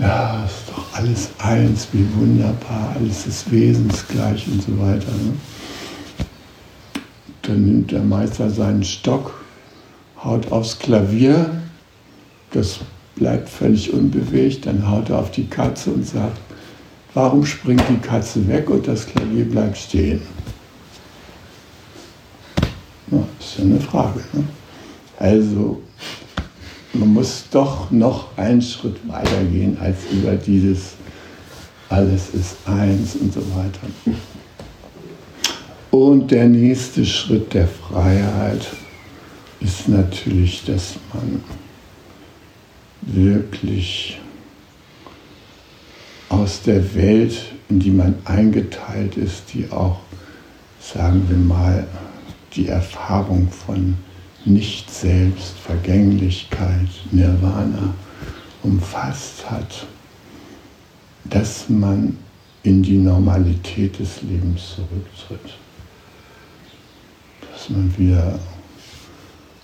ja, 0.00 0.44
ist 0.44 0.68
doch 0.68 0.94
alles 0.94 1.30
eins, 1.38 1.88
wie 1.92 2.06
wunderbar, 2.14 2.94
alles 2.96 3.26
ist 3.26 3.50
wesensgleich 3.50 4.46
und 4.48 4.62
so 4.62 4.78
weiter. 4.78 5.10
Ne? 5.12 5.34
Dann 7.42 7.64
nimmt 7.64 7.90
der 7.90 8.02
Meister 8.02 8.50
seinen 8.50 8.84
Stock, 8.84 9.44
haut 10.22 10.50
aufs 10.52 10.78
Klavier, 10.78 11.50
das 12.52 12.80
bleibt 13.16 13.48
völlig 13.48 13.92
unbewegt, 13.92 14.66
dann 14.66 14.88
haut 14.88 15.10
er 15.10 15.18
auf 15.18 15.30
die 15.30 15.46
Katze 15.46 15.90
und 15.90 16.06
sagt, 16.06 16.38
warum 17.12 17.44
springt 17.44 17.84
die 17.88 17.98
Katze 17.98 18.46
weg 18.48 18.70
und 18.70 18.88
das 18.88 19.06
Klavier 19.06 19.44
bleibt 19.44 19.76
stehen? 19.76 20.22
Ja, 23.10 23.18
ist 23.38 23.58
ja 23.58 23.64
eine 23.64 23.80
Frage. 23.80 24.20
Ne? 24.32 24.44
Also 25.18 25.82
man 26.92 27.12
muss 27.12 27.44
doch 27.50 27.90
noch 27.90 28.36
einen 28.36 28.62
Schritt 28.62 28.96
weiter 29.08 29.44
gehen 29.44 29.78
als 29.80 29.98
über 30.12 30.34
dieses 30.34 30.94
alles 31.88 32.30
ist 32.30 32.56
eins 32.66 33.16
und 33.16 33.32
so 33.32 33.40
weiter. 33.54 34.16
Und 35.90 36.30
der 36.30 36.46
nächste 36.46 37.04
Schritt 37.04 37.52
der 37.52 37.66
Freiheit 37.66 38.64
ist 39.58 39.88
natürlich, 39.88 40.64
dass 40.64 40.94
man 41.12 41.42
wirklich 43.02 44.20
aus 46.28 46.62
der 46.62 46.94
Welt, 46.94 47.34
in 47.68 47.80
die 47.80 47.90
man 47.90 48.14
eingeteilt 48.24 49.16
ist, 49.16 49.52
die 49.52 49.70
auch, 49.72 49.98
sagen 50.80 51.26
wir 51.28 51.36
mal, 51.36 51.86
die 52.54 52.68
Erfahrung 52.68 53.48
von 53.50 53.96
nicht-Selbst, 54.44 55.58
Vergänglichkeit, 55.58 56.88
Nirvana 57.10 57.94
umfasst 58.62 59.50
hat, 59.50 59.86
dass 61.24 61.68
man 61.68 62.16
in 62.62 62.82
die 62.82 62.98
Normalität 62.98 63.98
des 63.98 64.22
Lebens 64.22 64.76
zurücktritt. 64.76 65.54
Dass 67.52 67.70
man 67.70 67.96
wieder 67.96 68.38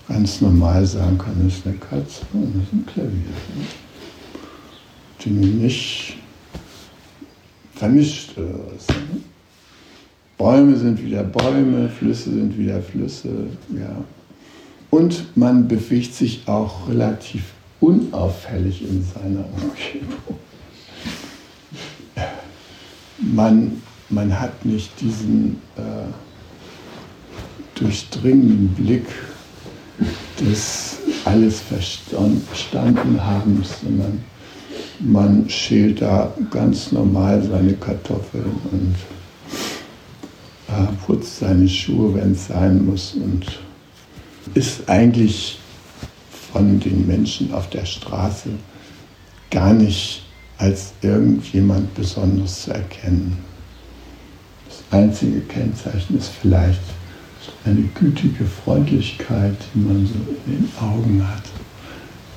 ganz 0.07 0.41
normal 0.41 0.85
sagen 0.85 1.17
kann, 1.17 1.33
das 1.43 1.57
ist 1.57 1.67
eine 1.67 1.77
Katze 1.77 2.25
und 2.33 2.55
das 2.55 2.63
ist 2.63 2.73
ein 2.73 2.85
Klavier. 2.85 3.33
Dinge 5.23 5.47
nicht 5.47 6.17
vermischt 7.75 8.37
oder 8.37 8.59
was. 8.73 8.87
Bäume 10.37 10.75
sind 10.75 11.03
wieder 11.03 11.23
Bäume, 11.23 11.89
Flüsse 11.89 12.31
sind 12.31 12.57
wieder 12.57 12.81
Flüsse, 12.81 13.47
ja. 13.75 14.03
Und 14.89 15.37
man 15.37 15.67
bewegt 15.67 16.13
sich 16.13 16.43
auch 16.47 16.87
relativ 16.87 17.43
unauffällig 17.79 18.81
in 18.81 19.03
seiner 19.03 19.45
Umgebung. 19.61 20.37
man, 23.19 23.81
man 24.09 24.39
hat 24.39 24.65
nicht 24.65 24.89
diesen 24.99 25.61
äh, 25.75 26.11
durchdringenden 27.75 28.69
Blick 28.69 29.05
des 30.39 30.97
alles 31.25 31.61
verstanden 31.61 33.23
haben, 33.23 33.63
sondern 33.81 34.23
man 34.99 35.49
schält 35.49 36.01
da 36.01 36.33
ganz 36.49 36.91
normal 36.91 37.43
seine 37.43 37.73
Kartoffeln 37.73 38.51
und 38.71 38.95
äh, 40.69 40.87
putzt 41.05 41.39
seine 41.39 41.67
Schuhe, 41.67 42.15
wenn 42.15 42.31
es 42.31 42.47
sein 42.47 42.85
muss 42.85 43.13
und 43.15 43.45
ist 44.53 44.89
eigentlich 44.89 45.59
von 46.53 46.79
den 46.79 47.07
Menschen 47.07 47.53
auf 47.53 47.69
der 47.69 47.85
Straße 47.85 48.49
gar 49.51 49.73
nicht 49.73 50.23
als 50.57 50.93
irgendjemand 51.01 51.93
besonders 51.93 52.63
zu 52.63 52.73
erkennen. 52.73 53.37
Das 54.67 54.83
einzige 54.91 55.41
Kennzeichen 55.41 56.17
ist 56.17 56.31
vielleicht 56.41 56.79
eine 57.65 57.83
gütige 57.99 58.45
Freundlichkeit, 58.45 59.57
die 59.73 59.79
man 59.79 60.05
so 60.05 60.13
in 60.45 60.57
den 60.57 60.71
Augen 60.81 61.27
hat. 61.27 61.43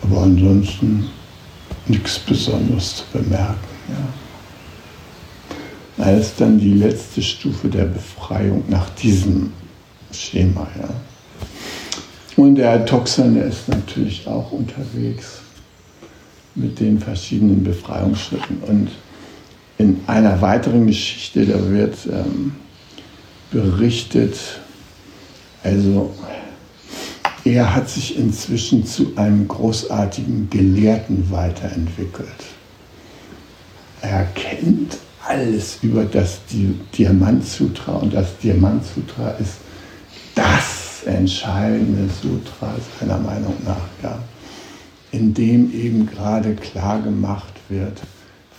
Aber 0.03 0.23
ansonsten 0.23 1.07
nichts 1.87 2.19
Besonderes 2.19 2.97
zu 2.97 3.05
bemerken. 3.13 3.69
Ja. 3.89 4.09
Das 6.05 6.27
ist 6.27 6.41
dann 6.41 6.59
die 6.59 6.75
letzte 6.75 7.23
Stufe 7.23 7.69
der 7.69 7.85
Befreiung 7.85 8.65
nach 8.69 8.91
diesem 8.91 9.53
Schema. 10.13 10.67
Ja. 10.81 10.89
Und 12.41 12.55
der 12.55 12.87
Toxan, 12.87 13.35
der 13.35 13.45
ist 13.45 13.69
natürlich 13.69 14.27
auch 14.27 14.51
unterwegs 14.51 15.41
mit 16.55 16.81
den 16.81 16.99
verschiedenen 16.99 17.63
Befreiungsschritten. 17.63 18.63
Und 18.67 18.89
in 19.77 20.01
einer 20.07 20.41
weiteren 20.41 20.87
Geschichte, 20.87 21.45
da 21.45 21.69
wird 21.69 21.97
ähm, 22.11 22.53
berichtet, 23.51 24.39
also 25.63 26.15
er 27.45 27.75
hat 27.75 27.91
sich 27.91 28.17
inzwischen 28.17 28.87
zu 28.87 29.13
einem 29.17 29.47
großartigen 29.47 30.49
Gelehrten 30.49 31.31
weiterentwickelt. 31.31 32.29
Er 34.01 34.25
kennt 34.35 34.97
alles 35.29 35.81
über 35.83 36.07
das 36.07 36.39
Diamantsutra 36.97 37.97
und 37.97 38.15
das 38.15 38.39
Diamantsutra 38.39 39.33
ist 39.33 39.57
das 40.35 40.80
entscheidende 41.05 42.09
Sutra 42.23 42.75
seiner 42.99 43.19
Meinung 43.19 43.55
nach, 43.65 43.89
ja, 44.03 44.19
in 45.13 45.35
dem 45.35 45.73
eben 45.73 46.07
gerade 46.07 46.55
klar 46.55 47.01
gemacht 47.01 47.55
wird, 47.69 48.01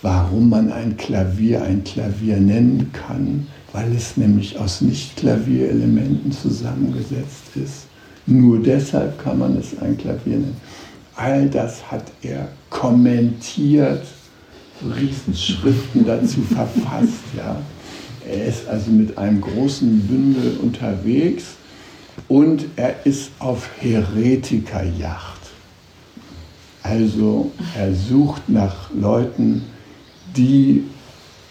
warum 0.02 0.50
man 0.50 0.72
ein 0.72 0.96
Klavier 0.96 1.62
ein 1.62 1.84
Klavier 1.84 2.38
nennen 2.38 2.90
kann, 2.92 3.46
weil 3.72 3.94
es 3.94 4.16
nämlich 4.16 4.58
aus 4.58 4.80
Nicht-Klavierelementen 4.80 6.32
zusammengesetzt 6.32 7.54
ist. 7.54 7.86
Nur 8.26 8.62
deshalb 8.62 9.22
kann 9.22 9.38
man 9.38 9.56
es 9.56 9.78
ein 9.80 9.96
Klavier 9.96 10.38
nennen. 10.38 10.60
All 11.14 11.48
das 11.48 11.90
hat 11.90 12.04
er 12.22 12.48
kommentiert, 12.70 14.04
Riesenschriften 14.96 16.06
dazu 16.06 16.40
verfasst. 16.42 17.22
Ja. 17.36 17.56
Er 18.28 18.46
ist 18.46 18.66
also 18.68 18.90
mit 18.90 19.16
einem 19.18 19.40
großen 19.40 20.00
Bündel 20.06 20.56
unterwegs 20.62 21.56
und 22.32 22.64
er 22.76 23.04
ist 23.04 23.30
auf 23.40 23.68
Heretikerjacht. 23.78 25.40
Also 26.82 27.52
er 27.76 27.94
sucht 27.94 28.48
nach 28.48 28.90
Leuten, 28.94 29.64
die 30.34 30.84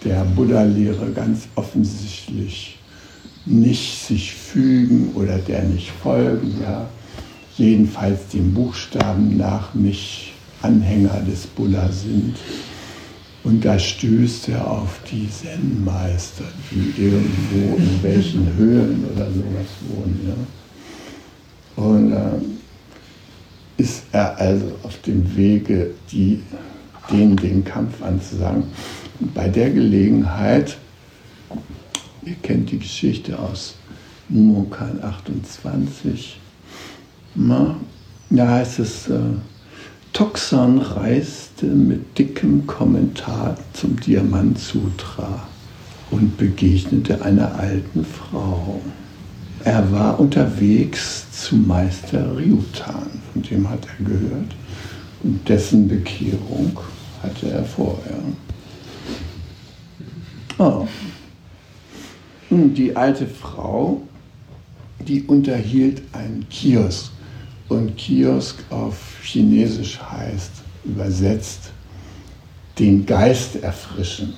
der 0.03 0.25
Buddha-Lehre 0.35 1.11
ganz 1.11 1.47
offensichtlich 1.53 2.79
nicht 3.45 4.07
sich 4.07 4.33
fügen 4.33 5.11
oder 5.13 5.37
der 5.37 5.61
nicht 5.65 5.91
folgen, 6.01 6.55
ja, 6.63 6.89
jedenfalls 7.59 8.29
dem 8.29 8.51
Buchstaben 8.51 9.37
nach 9.37 9.75
nicht 9.75 10.33
Anhänger 10.63 11.21
des 11.29 11.45
Buddha 11.45 11.89
sind. 11.91 12.37
Und 13.43 13.63
da 13.63 13.77
stößt 13.77 14.49
er 14.49 14.67
auf 14.67 14.99
die 15.11 15.29
Zen-Meister, 15.29 16.45
die 16.71 17.03
irgendwo 17.03 17.75
in 17.77 17.99
welchen 18.01 18.51
Höhlen 18.57 19.05
oder 19.13 19.27
sowas 19.27 19.67
wohnen. 19.87 20.19
Ja. 20.27 20.61
Und 21.75 22.12
äh, 22.12 23.81
ist 23.81 24.03
er 24.12 24.38
also 24.38 24.65
auf 24.84 25.01
dem 25.01 25.36
Wege, 25.36 25.91
die, 26.12 26.41
denen 27.12 27.36
den 27.36 27.63
Kampf 27.63 28.01
anzusagen. 28.01 28.65
Und 29.19 29.34
bei 29.34 29.47
der 29.47 29.71
Gelegenheit, 29.71 30.77
ihr 32.23 32.36
kennt 32.43 32.71
die 32.71 32.79
Geschichte 32.79 33.38
aus 33.39 33.75
Mumokan 34.29 35.03
28, 35.03 36.39
na, 37.36 37.75
da 38.29 38.47
heißt 38.47 38.79
es, 38.79 39.10
äh, 39.10 39.19
Toxan 40.13 40.79
reiste 40.79 41.65
mit 41.65 42.17
dickem 42.17 42.67
Kommentar 42.67 43.55
zum 43.73 43.97
Diamantsutra 43.99 45.47
und 46.12 46.38
begegnete 46.38 47.21
einer 47.23 47.55
alten 47.55 48.05
Frau. 48.05 48.81
Er 49.63 49.91
war 49.91 50.19
unterwegs 50.19 51.27
zu 51.51 51.57
Meister 51.57 52.37
Ryutan, 52.37 53.21
von 53.33 53.41
dem 53.41 53.69
hat 53.69 53.85
er 53.85 54.05
gehört, 54.05 54.55
und 55.21 55.49
dessen 55.49 55.85
Bekehrung 55.85 56.79
hatte 57.21 57.51
er 57.51 57.65
vorher. 57.65 58.19
Oh. 60.57 60.87
Die 62.49 62.95
alte 62.95 63.27
Frau, 63.27 64.01
die 65.05 65.23
unterhielt 65.23 66.01
einen 66.13 66.47
Kiosk 66.49 67.11
und 67.67 67.97
Kiosk 67.97 68.63
auf 68.69 68.95
Chinesisch 69.21 69.99
heißt, 70.01 70.51
übersetzt, 70.85 71.71
den 72.79 73.05
Geist 73.05 73.61
erfrischen. 73.61 74.35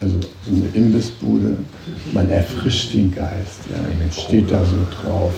Also 0.00 0.20
so 0.20 0.54
eine 0.54 0.66
Imbissbude, 0.74 1.56
man 2.12 2.28
erfrischt 2.30 2.92
den 2.92 3.14
Geist. 3.14 3.60
Ja, 3.70 4.12
steht 4.12 4.50
da 4.50 4.62
so 4.64 4.76
drauf. 5.02 5.32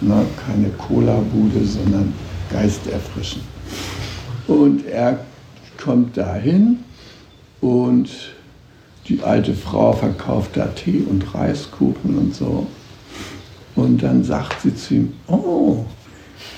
Na, 0.00 0.24
keine 0.46 0.68
Cola-Bude, 0.70 1.64
sondern 1.64 2.12
Geist 2.50 2.86
erfrischen. 2.88 3.42
Und 4.48 4.86
er 4.86 5.20
kommt 5.82 6.16
dahin 6.16 6.78
und 7.60 8.10
die 9.08 9.22
alte 9.22 9.54
Frau 9.54 9.92
verkauft 9.92 10.56
da 10.56 10.66
Tee 10.66 11.02
und 11.08 11.34
Reiskuchen 11.34 12.18
und 12.18 12.34
so. 12.34 12.66
Und 13.74 14.02
dann 14.02 14.22
sagt 14.22 14.62
sie 14.62 14.74
zu 14.74 14.94
ihm, 14.94 15.12
oh, 15.28 15.84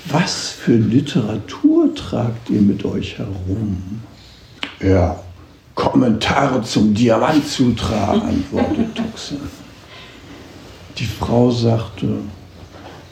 was 0.09 0.49
für 0.49 0.75
Literatur 0.75 1.93
tragt 1.95 2.49
ihr 2.49 2.61
mit 2.61 2.83
euch 2.85 3.17
herum? 3.17 4.01
Ja, 4.81 5.23
Kommentare 5.75 6.63
zum 6.63 6.93
Diamantsutra, 6.93 8.13
antwortet 8.13 8.95
Tuxen. 8.95 9.39
Die 10.97 11.05
Frau 11.05 11.51
sagte, 11.51 12.19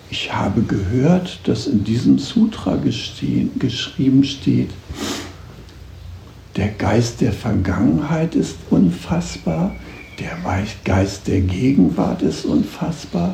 ich 0.10 0.34
habe 0.34 0.62
gehört, 0.62 1.42
dass 1.44 1.68
in 1.68 1.84
diesem 1.84 2.18
Sutra 2.18 2.78
geschrieben 2.78 4.24
steht, 4.24 4.70
der 6.56 6.70
Geist 6.70 7.20
der 7.20 7.34
Vergangenheit 7.34 8.34
ist 8.36 8.56
unfassbar, 8.70 9.76
der 10.20 10.38
Geist 10.86 11.28
der 11.28 11.42
Gegenwart 11.42 12.22
ist 12.22 12.46
unfassbar, 12.46 13.34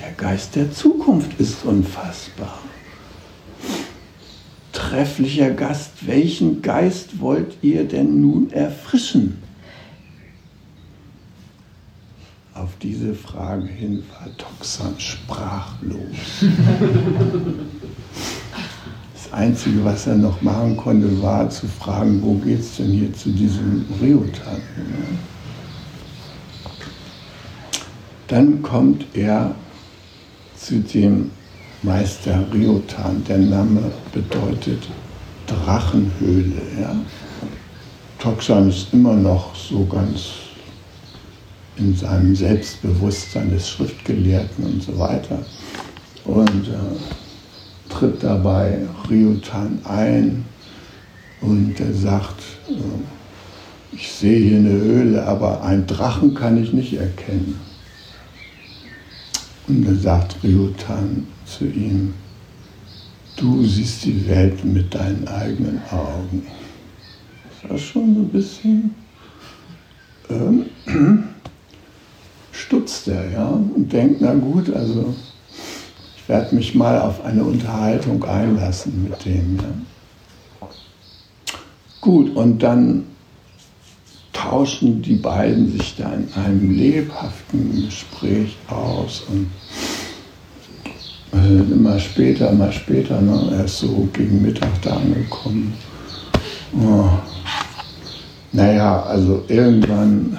der 0.00 0.12
Geist 0.12 0.54
der 0.54 0.70
Zukunft 0.70 1.40
ist 1.40 1.64
unfassbar 1.64 2.58
trefflicher 4.78 5.50
Gast, 5.50 6.06
welchen 6.06 6.62
Geist 6.62 7.20
wollt 7.20 7.56
ihr 7.62 7.84
denn 7.84 8.20
nun 8.20 8.50
erfrischen? 8.52 9.38
Auf 12.54 12.70
diese 12.80 13.14
Frage 13.14 13.66
hin 13.66 14.04
war 14.10 14.28
Toxan 14.36 14.94
sprachlos. 14.98 16.16
Das 19.14 19.32
Einzige, 19.40 19.84
was 19.84 20.06
er 20.06 20.14
noch 20.14 20.40
machen 20.40 20.74
konnte, 20.76 21.20
war 21.20 21.50
zu 21.50 21.66
fragen, 21.66 22.22
wo 22.22 22.34
geht 22.34 22.60
es 22.60 22.76
denn 22.76 22.92
hier 22.92 23.12
zu 23.12 23.30
diesem 23.30 23.84
Ryotan? 24.00 24.62
Dann 28.28 28.62
kommt 28.62 29.04
er 29.12 29.54
zu 30.56 30.78
dem 30.80 31.30
Meister 31.82 32.44
Ryotan. 32.52 33.22
Der 33.28 33.38
Name 33.38 33.92
bedeutet 34.12 34.88
Drachenhöhle. 35.46 36.60
Ja? 36.80 36.96
Toxan 38.18 38.68
ist 38.68 38.92
immer 38.92 39.14
noch 39.14 39.54
so 39.54 39.86
ganz 39.86 40.30
in 41.76 41.94
seinem 41.94 42.34
Selbstbewusstsein 42.34 43.50
des 43.50 43.68
Schriftgelehrten 43.68 44.64
und 44.64 44.82
so 44.82 44.98
weiter. 44.98 45.38
Und 46.24 46.68
äh, 46.68 47.92
tritt 47.92 48.22
dabei 48.22 48.80
Ryotan 49.08 49.78
ein 49.84 50.44
und 51.40 51.78
er 51.78 51.94
sagt, 51.94 52.40
äh, 52.68 52.74
ich 53.92 54.10
sehe 54.10 54.38
hier 54.38 54.58
eine 54.58 54.70
Höhle, 54.70 55.24
aber 55.24 55.62
einen 55.62 55.86
Drachen 55.86 56.34
kann 56.34 56.60
ich 56.62 56.72
nicht 56.72 56.94
erkennen. 56.94 57.60
Und 59.68 59.84
dann 59.84 60.00
sagt 60.00 60.36
Ryutan 60.42 61.26
zu 61.48 61.64
ihm, 61.64 62.14
du 63.36 63.64
siehst 63.64 64.04
die 64.04 64.28
Welt 64.28 64.64
mit 64.64 64.94
deinen 64.94 65.26
eigenen 65.28 65.80
Augen. 65.90 66.46
Das 67.62 67.70
war 67.70 67.78
schon 67.78 68.14
so 68.14 68.20
ein 68.20 68.28
bisschen, 68.28 68.94
ähm, 70.30 70.66
stutzt 72.52 73.08
er, 73.08 73.30
ja, 73.30 73.46
und 73.46 73.92
denkt, 73.92 74.20
na 74.20 74.34
gut, 74.34 74.72
also 74.72 75.14
ich 76.16 76.28
werde 76.28 76.54
mich 76.54 76.74
mal 76.74 77.00
auf 77.00 77.24
eine 77.24 77.42
Unterhaltung 77.42 78.22
einlassen 78.24 79.04
mit 79.08 79.24
dem. 79.24 79.56
Ja. 79.56 80.68
Gut, 82.00 82.34
und 82.36 82.62
dann 82.62 83.04
tauschen 84.32 85.02
die 85.02 85.16
beiden 85.16 85.72
sich 85.72 85.96
da 85.96 86.12
in 86.12 86.32
einem 86.34 86.70
lebhaften 86.70 87.86
Gespräch 87.86 88.56
aus 88.68 89.24
und 89.28 89.48
äh, 91.32 91.72
immer 91.72 91.98
später, 91.98 92.50
immer 92.50 92.72
später, 92.72 93.20
ne? 93.20 93.50
er 93.52 93.64
ist 93.64 93.78
so 93.78 94.08
gegen 94.12 94.42
Mittag 94.42 94.80
da 94.82 94.96
angekommen. 94.96 95.74
Oh. 96.74 97.08
Naja, 98.52 99.02
also 99.02 99.44
irgendwann 99.48 100.38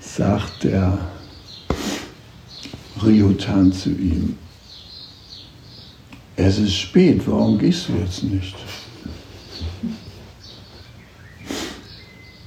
sagt 0.00 0.64
der 0.64 0.98
Ryutan 3.02 3.72
zu 3.72 3.90
ihm, 3.90 4.36
es 6.36 6.58
ist 6.58 6.74
spät, 6.74 7.22
warum 7.26 7.58
gehst 7.58 7.88
du 7.88 7.92
jetzt 7.94 8.22
nicht? 8.24 8.54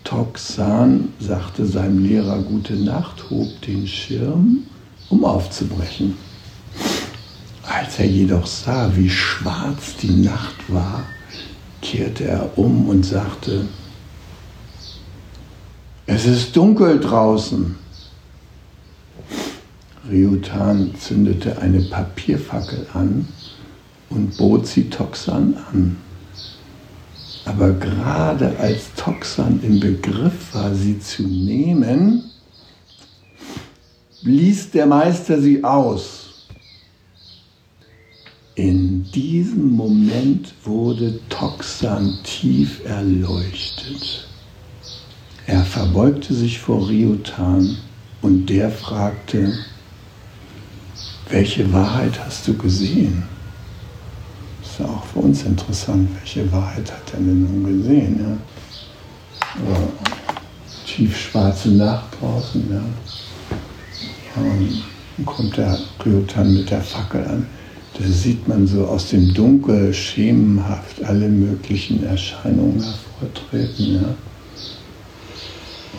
Toxan 0.03 1.09
sagte 1.19 1.65
seinem 1.65 2.03
Lehrer 2.03 2.39
Gute 2.39 2.75
Nacht, 2.75 3.29
hob 3.29 3.61
den 3.61 3.85
Schirm, 3.85 4.63
um 5.09 5.25
aufzubrechen. 5.25 6.15
Als 7.67 7.99
er 7.99 8.05
jedoch 8.05 8.47
sah, 8.47 8.95
wie 8.95 9.09
schwarz 9.09 9.97
die 10.01 10.21
Nacht 10.23 10.55
war, 10.69 11.03
kehrte 11.81 12.23
er 12.23 12.57
um 12.57 12.87
und 12.87 13.05
sagte, 13.05 13.67
es 16.05 16.25
ist 16.25 16.55
dunkel 16.55 17.01
draußen. 17.01 17.75
Ryutan 20.09 20.95
zündete 20.97 21.57
eine 21.57 21.81
Papierfackel 21.81 22.87
an 22.93 23.27
und 24.09 24.37
bot 24.37 24.65
sie 24.65 24.89
Toxan 24.89 25.57
an. 25.69 25.97
Aber 27.43 27.71
gerade 27.73 28.57
als 28.59 28.93
Toxan 28.95 29.59
im 29.61 29.81
Begriff 29.81 30.53
war, 30.53 30.73
sie 30.73 30.99
zu 30.99 31.23
nehmen, 31.23 32.23
blies 34.23 34.71
der 34.71 34.85
Meister 34.85 35.41
sie 35.41 35.61
aus. 35.65 36.26
In 38.57 39.03
diesem 39.11 39.75
Moment 39.75 40.51
wurde 40.63 41.19
Toxan 41.29 42.17
tief 42.23 42.83
erleuchtet. 42.85 44.27
Er 45.45 45.63
verbeugte 45.63 46.33
sich 46.33 46.57
vor 46.57 46.89
Riotan 46.89 47.77
und 48.23 48.47
der 48.47 48.71
fragte, 48.71 49.53
welche 51.29 51.71
Wahrheit 51.71 52.19
hast 52.25 52.47
du 52.47 52.57
gesehen? 52.57 53.21
ist 54.63 54.79
ja 54.79 54.87
auch 54.87 55.05
für 55.05 55.19
uns 55.19 55.43
interessant, 55.43 56.09
welche 56.17 56.51
Wahrheit 56.51 56.91
hat 56.91 57.13
er 57.13 57.19
denn 57.19 57.43
nun 57.43 57.77
gesehen? 57.77 58.19
Ja? 58.19 59.69
Also, 59.69 59.93
tiefschwarze 60.87 61.69
Nacht 61.69 62.07
draußen, 62.19 62.65
ja. 62.71 62.81
Und 64.41 64.83
dann 65.15 65.25
kommt 65.27 65.57
der 65.57 65.77
Ryotan 66.03 66.55
mit 66.55 66.71
der 66.71 66.81
Fackel 66.81 67.23
an. 67.23 67.45
Da 67.97 68.05
sieht 68.07 68.47
man 68.47 68.67
so 68.67 68.85
aus 68.85 69.09
dem 69.09 69.33
Dunkel 69.33 69.93
schemenhaft 69.93 71.03
alle 71.03 71.27
möglichen 71.27 72.05
Erscheinungen 72.05 72.83
hervortreten. 72.83 73.95
Ja. 73.95 74.15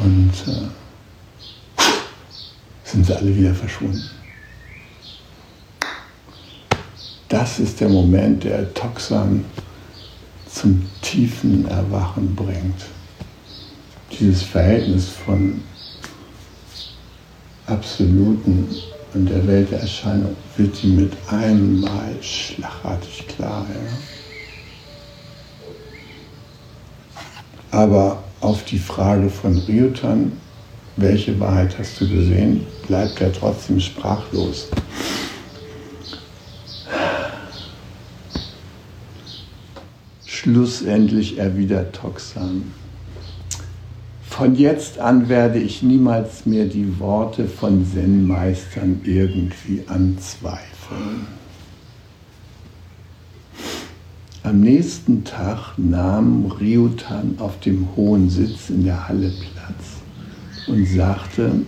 Und 0.04 0.32
äh, 0.46 1.82
sind 2.84 3.04
sie 3.04 3.16
alle 3.16 3.36
wieder 3.36 3.54
verschwunden. 3.54 4.10
das 7.28 7.58
ist 7.58 7.80
der 7.80 7.88
Moment, 7.88 8.44
der 8.44 8.72
Toxan 8.74 9.44
zum 10.50 10.86
tiefen 11.02 11.68
Erwachen 11.68 12.34
bringt. 12.34 12.86
Dieses 14.18 14.42
Verhältnis 14.42 15.08
von 15.08 15.60
absoluten 17.66 18.68
und 19.14 19.28
der 19.28 19.46
Welterscheinung 19.46 20.36
wird 20.56 20.84
ihm 20.84 20.96
mit 20.96 21.12
einem 21.30 21.80
Mal 21.80 22.14
schlagartig 22.20 23.26
klar. 23.28 23.66
Ja? 23.68 23.80
Aber 27.70 28.22
auf 28.40 28.64
die 28.64 28.78
Frage 28.78 29.28
von 29.30 29.58
Ryutan, 29.58 30.32
welche 30.96 31.38
Wahrheit 31.38 31.78
hast 31.78 32.00
du 32.00 32.08
gesehen, 32.08 32.66
bleibt 32.86 33.20
er 33.20 33.32
trotzdem 33.32 33.80
sprachlos. 33.80 34.68
Schlussendlich 40.24 41.38
erwidert 41.38 41.94
Toxan. 41.94 42.72
Von 44.38 44.54
jetzt 44.54 45.00
an 45.00 45.28
werde 45.28 45.58
ich 45.58 45.82
niemals 45.82 46.46
mehr 46.46 46.66
die 46.66 47.00
Worte 47.00 47.46
von 47.46 47.84
Zen-Meistern 47.84 49.00
irgendwie 49.02 49.82
anzweifeln. 49.88 51.26
Am 54.44 54.60
nächsten 54.60 55.24
Tag 55.24 55.76
nahm 55.76 56.52
Ryutan 56.52 57.34
auf 57.38 57.58
dem 57.58 57.88
hohen 57.96 58.30
Sitz 58.30 58.70
in 58.70 58.84
der 58.84 59.08
Halle 59.08 59.32
Platz 59.32 60.68
und 60.68 60.86
sagte, 60.86 61.62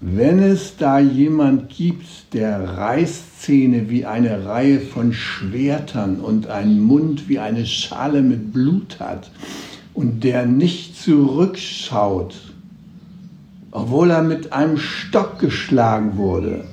wenn 0.00 0.38
es 0.38 0.78
da 0.78 0.98
jemand 0.98 1.68
gibt, 1.68 2.32
der 2.32 2.78
Reißzähne 2.78 3.90
wie 3.90 4.06
eine 4.06 4.46
Reihe 4.46 4.80
von 4.80 5.12
Schwertern 5.12 6.20
und 6.20 6.46
einen 6.46 6.80
Mund 6.80 7.28
wie 7.28 7.38
eine 7.38 7.66
Schale 7.66 8.22
mit 8.22 8.54
Blut 8.54 8.98
hat 8.98 9.30
und 9.96 10.24
der 10.24 10.44
nicht 10.44 11.02
zurückschaut, 11.02 12.36
obwohl 13.70 14.10
er 14.10 14.22
mit 14.22 14.52
einem 14.52 14.76
Stock 14.76 15.38
geschlagen 15.38 16.18
wurde, 16.18 16.64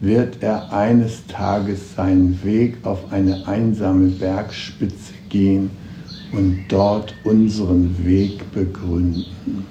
wird 0.00 0.42
er 0.42 0.72
eines 0.72 1.26
Tages 1.26 1.94
seinen 1.94 2.42
Weg 2.42 2.78
auf 2.84 3.12
eine 3.12 3.46
einsame 3.46 4.08
Bergspitze 4.08 5.12
gehen 5.28 5.70
und 6.32 6.64
dort 6.68 7.14
unseren 7.22 8.02
Weg 8.02 8.50
begründen. 8.52 9.66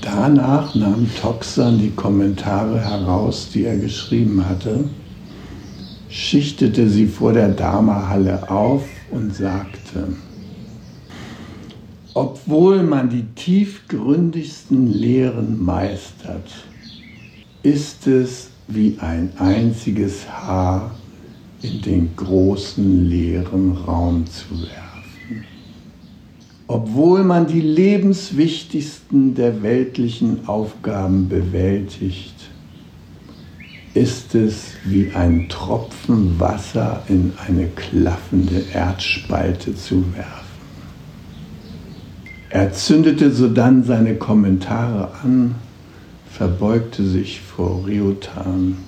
Danach 0.00 0.74
nahm 0.74 1.08
Toxan 1.20 1.78
die 1.78 1.90
Kommentare 1.90 2.80
heraus, 2.80 3.48
die 3.52 3.64
er 3.64 3.76
geschrieben 3.76 4.48
hatte, 4.48 4.84
schichtete 6.08 6.88
sie 6.88 7.06
vor 7.06 7.32
der 7.32 7.48
Dharma-Halle 7.48 8.48
auf 8.48 8.84
und 9.12 9.34
sagte, 9.34 10.08
obwohl 12.14 12.82
man 12.82 13.08
die 13.08 13.24
tiefgründigsten 13.34 14.92
Lehren 14.92 15.64
meistert, 15.64 16.52
ist 17.62 18.06
es 18.06 18.50
wie 18.68 18.98
ein 19.00 19.32
einziges 19.38 20.28
Haar 20.28 20.90
in 21.62 21.80
den 21.80 22.16
großen 22.16 23.08
leeren 23.08 23.72
Raum 23.72 24.26
zu 24.26 24.50
werfen. 24.60 25.44
Obwohl 26.66 27.22
man 27.22 27.46
die 27.46 27.60
lebenswichtigsten 27.60 29.34
der 29.34 29.62
weltlichen 29.62 30.48
Aufgaben 30.48 31.28
bewältigt, 31.28 32.41
ist 33.94 34.34
es 34.34 34.72
wie 34.84 35.12
ein 35.14 35.48
Tropfen 35.48 36.40
Wasser 36.40 37.02
in 37.08 37.34
eine 37.46 37.68
klaffende 37.68 38.64
Erdspalte 38.72 39.74
zu 39.74 40.14
werfen. 40.14 40.42
Er 42.48 42.72
zündete 42.72 43.32
sodann 43.32 43.84
seine 43.84 44.14
Kommentare 44.16 45.10
an, 45.22 45.54
verbeugte 46.30 47.06
sich 47.06 47.40
vor 47.40 47.86
Riotan 47.86 48.78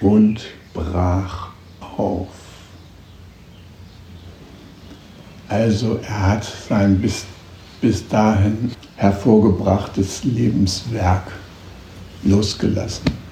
und 0.00 0.40
brach 0.72 1.48
auf. 1.96 2.28
Also 5.48 6.00
er 6.02 6.26
hat 6.28 6.44
sein 6.44 6.98
bis, 7.00 7.24
bis 7.80 8.08
dahin 8.08 8.72
hervorgebrachtes 8.96 10.24
Lebenswerk 10.24 11.32
losgelassen. 12.24 13.23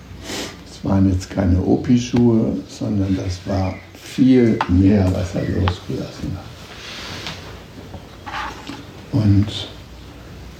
Es 0.82 0.88
waren 0.88 1.12
jetzt 1.12 1.30
keine 1.30 1.62
Opi-Schuhe, 1.62 2.56
sondern 2.68 3.16
das 3.16 3.38
war 3.46 3.74
viel 3.94 4.58
mehr, 4.68 5.08
was 5.14 5.32
er 5.36 5.42
losgelassen 5.42 6.36
hat. 6.36 6.44
Und 9.12 9.46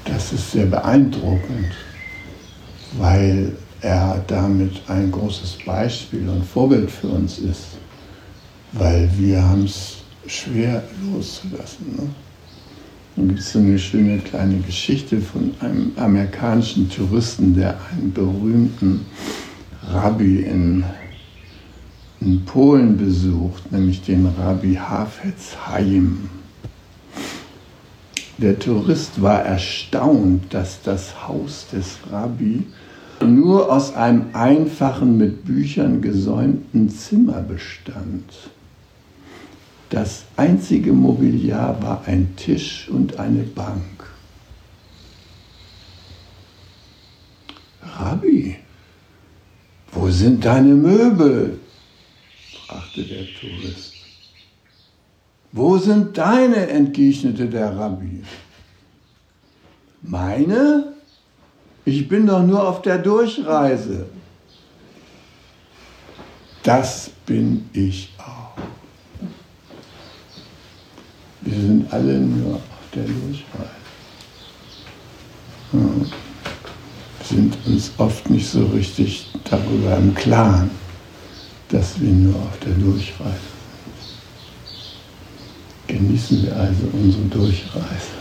das 0.05 0.33
ist 0.33 0.53
sehr 0.53 0.67
beeindruckend, 0.67 1.73
weil 2.99 3.53
er 3.81 4.23
damit 4.29 4.81
ein 4.87 5.11
großes 5.11 5.59
Beispiel 5.67 6.29
und 6.29 6.45
Vorbild 6.45 6.89
für 6.89 7.09
uns 7.09 7.41
ist, 7.41 7.79
weil 8.73 9.11
wir 9.19 9.43
haben 9.43 9.65
es 9.65 9.97
schwer 10.29 10.85
loszulassen. 11.13 11.97
Ne? 11.97 12.09
Dann 13.17 13.29
gibt 13.29 13.41
es 13.41 13.53
so 13.53 13.59
eine 13.59 13.79
schöne 13.79 14.19
kleine 14.19 14.59
Geschichte 14.59 15.21
von 15.21 15.53
einem 15.61 15.91
amerikanischen 15.97 16.89
Touristen, 16.89 17.57
der 17.57 17.77
einen 17.91 18.13
berühmten 18.13 19.05
Rabbi 19.90 20.40
in, 20.40 20.85
in 22.21 22.45
Polen 22.45 22.97
besucht, 22.97 23.73
nämlich 23.73 24.03
den 24.03 24.27
Rabbi 24.27 24.75
Hafetz 24.75 25.57
Haim. 25.66 26.31
Der 28.38 28.59
Tourist 28.59 29.23
war 29.23 29.42
erstaunt, 29.42 30.55
dass 30.55 30.83
das 30.83 31.27
Haus 31.29 31.66
des 31.73 31.99
Rabbi 32.11 32.66
nur 33.25 33.73
aus 33.73 33.95
einem 33.95 34.27
einfachen, 34.33 35.16
mit 35.16 35.45
Büchern 35.45 36.01
gesäumten 36.01 36.88
Zimmer 36.88 37.40
bestand. 37.42 38.25
Das 39.90 40.25
einzige 40.37 40.92
Mobiliar 40.92 41.83
war 41.83 42.03
ein 42.07 42.35
Tisch 42.37 42.88
und 42.88 43.18
eine 43.18 43.42
Bank. 43.42 43.83
Rabbi, 47.83 48.57
wo 49.92 50.11
sind 50.11 50.44
deine 50.44 50.74
Möbel? 50.74 51.61
fragte 52.66 53.05
der 53.05 53.26
Tourist. 53.38 53.92
Wo 55.52 55.76
sind 55.78 56.16
deine? 56.16 56.68
entgegnete 56.68 57.46
der 57.46 57.76
Rabbi. 57.76 58.22
Meine? 60.02 60.94
Ich 61.85 62.09
bin 62.09 62.26
doch 62.26 62.42
nur 62.42 62.66
auf 62.66 62.83
der 62.83 62.98
Durchreise. 62.98 64.07
Das 66.62 67.11
bin 67.26 67.68
ich 67.72 68.14
auch. 68.18 68.57
Wir 71.40 71.61
sind 71.61 71.92
alle 71.92 72.20
nur 72.20 72.55
auf 72.55 72.62
der 72.94 73.02
Durchreise. 73.02 73.83
Wir 75.72 76.32
sind 77.33 77.57
uns 77.66 77.90
oft 77.97 78.29
nicht 78.29 78.49
so 78.49 78.66
richtig 78.66 79.27
darüber 79.49 79.97
im 79.97 80.14
Klaren, 80.14 80.71
dass 81.71 81.99
wir 82.01 82.11
nur 82.11 82.35
auf 82.37 82.59
der 82.64 82.75
Durchreise 82.75 83.38
sind. 85.88 85.99
Genießen 85.99 86.42
wir 86.42 86.57
also 86.57 86.88
unsere 86.92 87.25
Durchreise. 87.25 88.12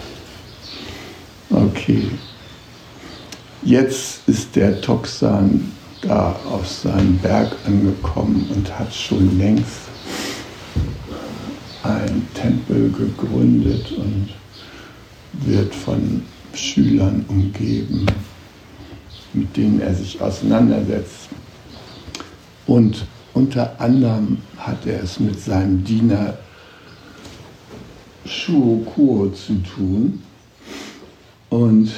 Okay. 1.50 2.10
Jetzt 3.64 4.28
ist 4.28 4.56
der 4.56 4.80
Toxan 4.82 5.72
da 6.02 6.36
auf 6.50 6.68
seinem 6.68 7.18
Berg 7.18 7.52
angekommen 7.68 8.50
und 8.56 8.80
hat 8.80 8.94
schon 8.94 9.38
längst 9.38 9.82
ein 11.84 12.28
Tempel 12.34 12.92
gegründet 12.92 13.92
und 13.92 14.30
wird 15.34 15.76
von 15.76 16.24
Schülern 16.54 17.26
umgeben, 17.28 18.06
mit 19.34 19.56
denen 19.56 19.82
er 19.82 19.94
sich 19.94 20.22
auseinandersetzt. 20.22 21.30
Und 22.68 23.06
unter 23.34 23.80
anderem 23.80 24.40
hat 24.58 24.86
er 24.86 25.04
es 25.04 25.20
mit 25.20 25.40
seinem 25.40 25.84
Diener 25.84 26.38
Shuokuo 28.26 29.30
zu 29.30 29.62
tun. 29.64 30.22
Und 31.50 31.92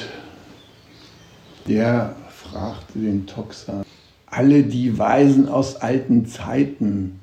der 1.68 2.16
fragte 2.28 2.98
den 2.98 3.26
Toxan, 3.26 3.84
alle 4.26 4.62
die 4.64 4.98
Weisen 4.98 5.48
aus 5.48 5.76
alten 5.76 6.26
Zeiten, 6.26 7.20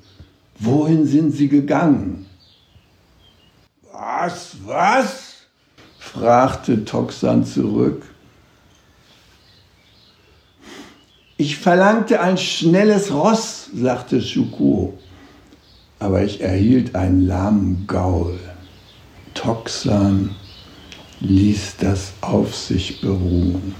wohin 0.58 1.06
sind 1.06 1.32
sie 1.32 1.48
gegangen? 1.48 2.26
Was, 3.92 4.56
was? 4.64 5.32
fragte 5.98 6.84
Toxan 6.84 7.44
zurück. 7.44 8.02
Ich 11.44 11.56
verlangte 11.56 12.20
ein 12.20 12.38
schnelles 12.38 13.12
Ross, 13.12 13.68
sagte 13.74 14.22
Schuko, 14.22 14.96
aber 15.98 16.22
ich 16.22 16.40
erhielt 16.40 16.94
einen 16.94 17.26
lahmen 17.26 17.82
Gaul. 17.88 18.38
Toxan 19.34 20.36
ließ 21.18 21.78
das 21.80 22.12
auf 22.20 22.54
sich 22.54 23.00
beruhen. 23.00 23.74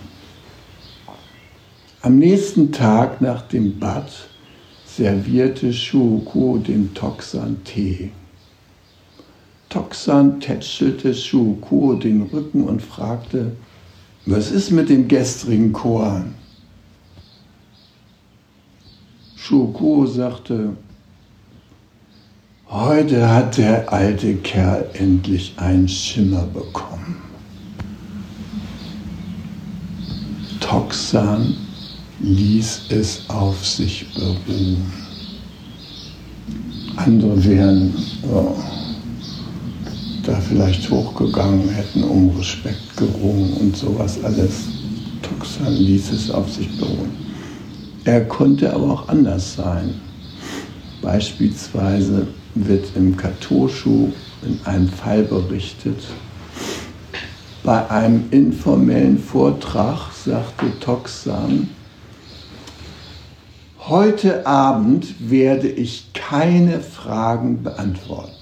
Am 2.01 2.19
nächsten 2.19 2.73
Tag 2.73 3.21
nach 3.21 3.43
dem 3.43 3.79
Bad 3.79 4.11
servierte 4.85 5.73
Shuko 5.73 6.59
dem 6.59 6.93
Toxan 6.95 7.63
Tee. 7.63 8.11
Toxan 9.69 10.41
tätschelte 10.41 11.15
Shukuo 11.15 11.95
den 11.95 12.23
Rücken 12.23 12.65
und 12.65 12.83
fragte, 12.83 13.53
was 14.27 14.51
ist 14.51 14.73
mit 14.73 14.89
dem 14.89 15.07
gestrigen 15.07 15.73
Koan? 15.73 16.42
Shukuo 19.45 20.07
sagte, 20.07 20.77
heute 22.71 23.29
hat 23.29 23.57
der 23.57 23.93
alte 23.93 24.37
Kerl 24.37 24.89
endlich 24.93 25.55
einen 25.57 25.89
Schimmer 25.89 26.43
bekommen. 26.43 27.17
Toxan 30.61 31.57
ließ 32.21 32.83
es 32.91 33.29
auf 33.31 33.67
sich 33.67 34.07
beruhen. 34.15 34.93
Andere 36.95 37.45
wären 37.45 37.95
oh, 38.33 38.55
da 40.23 40.37
vielleicht 40.37 40.89
hochgegangen, 40.89 41.69
hätten 41.69 42.05
um 42.05 42.31
Respekt 42.39 42.97
gerungen 42.97 43.55
und 43.55 43.77
sowas 43.77 44.23
alles. 44.23 44.69
Tuxan 45.21 45.75
ließ 45.75 46.13
es 46.13 46.31
auf 46.31 46.49
sich 46.49 46.69
beruhen. 46.79 47.32
Er 48.05 48.25
konnte 48.25 48.73
aber 48.73 48.93
auch 48.93 49.09
anders 49.09 49.55
sein. 49.55 50.01
Beispielsweise 51.01 52.27
wird 52.55 52.97
im 52.97 53.17
Katoshu 53.17 54.13
in 54.43 54.61
einem 54.65 54.89
Fall 54.89 55.23
berichtet, 55.23 56.03
bei 57.63 57.89
einem 57.89 58.25
informellen 58.33 59.19
Vortrag 59.21 60.11
sagte 60.13 60.79
Toxan, 60.81 61.69
heute 63.79 64.45
Abend 64.47 65.31
werde 65.31 65.69
ich 65.69 66.13
keine 66.13 66.81
Fragen 66.81 67.63
beantworten. 67.63 68.33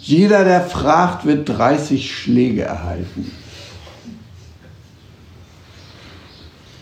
Jeder, 0.00 0.44
der 0.44 0.62
fragt, 0.62 1.24
wird 1.24 1.48
30 1.48 2.12
Schläge 2.12 2.62
erhalten. 2.62 3.30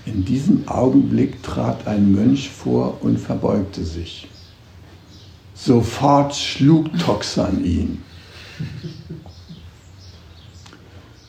In 0.04 0.24
diesem 0.24 0.68
Augenblick 0.68 1.42
trat 1.42 1.86
ein 1.86 2.10
Mönch 2.10 2.50
vor 2.50 2.98
und 3.02 3.18
verbeugte 3.18 3.84
sich. 3.84 4.28
Sofort 5.54 6.34
schlug 6.34 6.98
Toxan 6.98 7.64
ihn. 7.64 8.02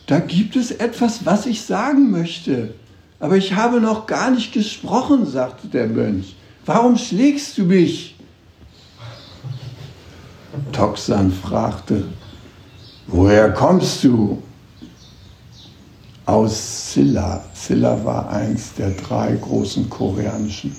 Da 0.06 0.18
gibt 0.18 0.56
es 0.56 0.70
etwas, 0.70 1.24
was 1.24 1.46
ich 1.46 1.62
sagen 1.62 2.10
möchte, 2.10 2.74
aber 3.20 3.36
ich 3.36 3.54
habe 3.54 3.80
noch 3.80 4.06
gar 4.06 4.30
nicht 4.30 4.52
gesprochen, 4.52 5.24
sagte 5.24 5.68
der 5.68 5.86
Mönch. 5.86 6.34
Warum 6.66 6.98
schlägst 6.98 7.56
du 7.56 7.64
mich? 7.64 8.16
Toxan 10.72 11.30
fragte, 11.32 12.04
woher 13.06 13.52
kommst 13.52 14.02
du? 14.04 14.42
Aus 16.26 16.94
Silla. 16.94 17.44
Silla 17.52 18.02
war 18.02 18.30
eins 18.30 18.72
der 18.74 18.90
drei 18.90 19.36
großen 19.36 19.90
koreanischen 19.90 20.74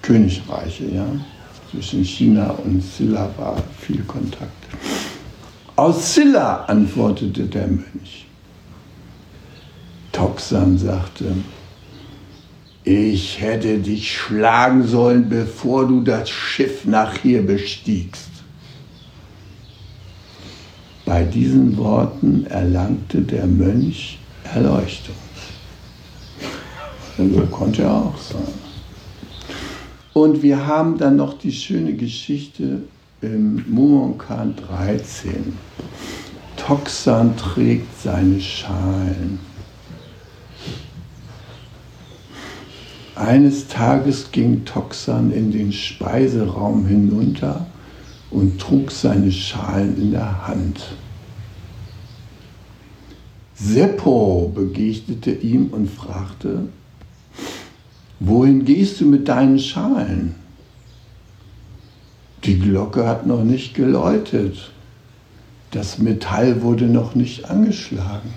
Königreiche. 0.00 0.86
Ja? 0.86 1.06
Zwischen 1.70 2.02
China 2.02 2.50
und 2.64 2.82
Silla 2.82 3.28
war 3.36 3.62
viel 3.78 4.02
Kontakt. 4.04 4.52
Aus 5.76 6.14
Silla, 6.14 6.64
antwortete 6.64 7.44
der 7.44 7.66
Mönch. 7.66 8.26
Toxan 10.12 10.78
sagte, 10.78 11.34
ich 12.84 13.40
hätte 13.40 13.78
dich 13.78 14.16
schlagen 14.16 14.86
sollen, 14.86 15.28
bevor 15.28 15.86
du 15.86 16.00
das 16.00 16.30
Schiff 16.30 16.86
nach 16.86 17.18
hier 17.18 17.44
bestiegst. 17.44 18.30
Bei 21.04 21.24
diesen 21.24 21.76
Worten 21.76 22.46
erlangte 22.46 23.20
der 23.20 23.46
Mönch 23.46 24.18
Erleuchtung. 24.54 25.14
Und 27.18 27.34
so 27.34 27.40
konnte 27.46 27.82
er 27.82 27.92
auch 27.92 28.18
sein. 28.18 28.66
Und 30.12 30.42
wir 30.42 30.66
haben 30.66 30.98
dann 30.98 31.16
noch 31.16 31.38
die 31.38 31.52
schöne 31.52 31.94
Geschichte 31.94 32.82
im 33.20 33.64
Mumonkan 33.68 34.54
13. 34.56 35.56
Toxan 36.56 37.36
trägt 37.36 38.00
seine 38.00 38.40
Schalen. 38.40 39.38
Eines 43.14 43.68
Tages 43.68 44.30
ging 44.30 44.64
Toxan 44.64 45.32
in 45.32 45.50
den 45.50 45.72
Speiseraum 45.72 46.86
hinunter 46.86 47.66
und 48.30 48.60
trug 48.60 48.90
seine 48.90 49.32
Schalen 49.32 49.96
in 49.96 50.10
der 50.10 50.46
Hand. 50.46 50.80
Seppo 53.58 54.52
begegnete 54.54 55.30
ihm 55.32 55.68
und 55.68 55.90
fragte, 55.90 56.68
wohin 58.20 58.66
gehst 58.66 59.00
du 59.00 59.06
mit 59.06 59.28
deinen 59.28 59.58
Schalen? 59.58 60.34
Die 62.44 62.58
Glocke 62.58 63.08
hat 63.08 63.26
noch 63.26 63.42
nicht 63.42 63.74
geläutet. 63.74 64.70
Das 65.70 65.98
Metall 65.98 66.62
wurde 66.62 66.84
noch 66.84 67.14
nicht 67.14 67.50
angeschlagen. 67.50 68.34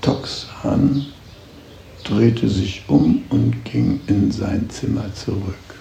Toxan 0.00 1.06
drehte 2.04 2.48
sich 2.48 2.84
um 2.88 3.22
und 3.28 3.64
ging 3.64 4.00
in 4.06 4.32
sein 4.32 4.70
Zimmer 4.70 5.12
zurück. 5.14 5.75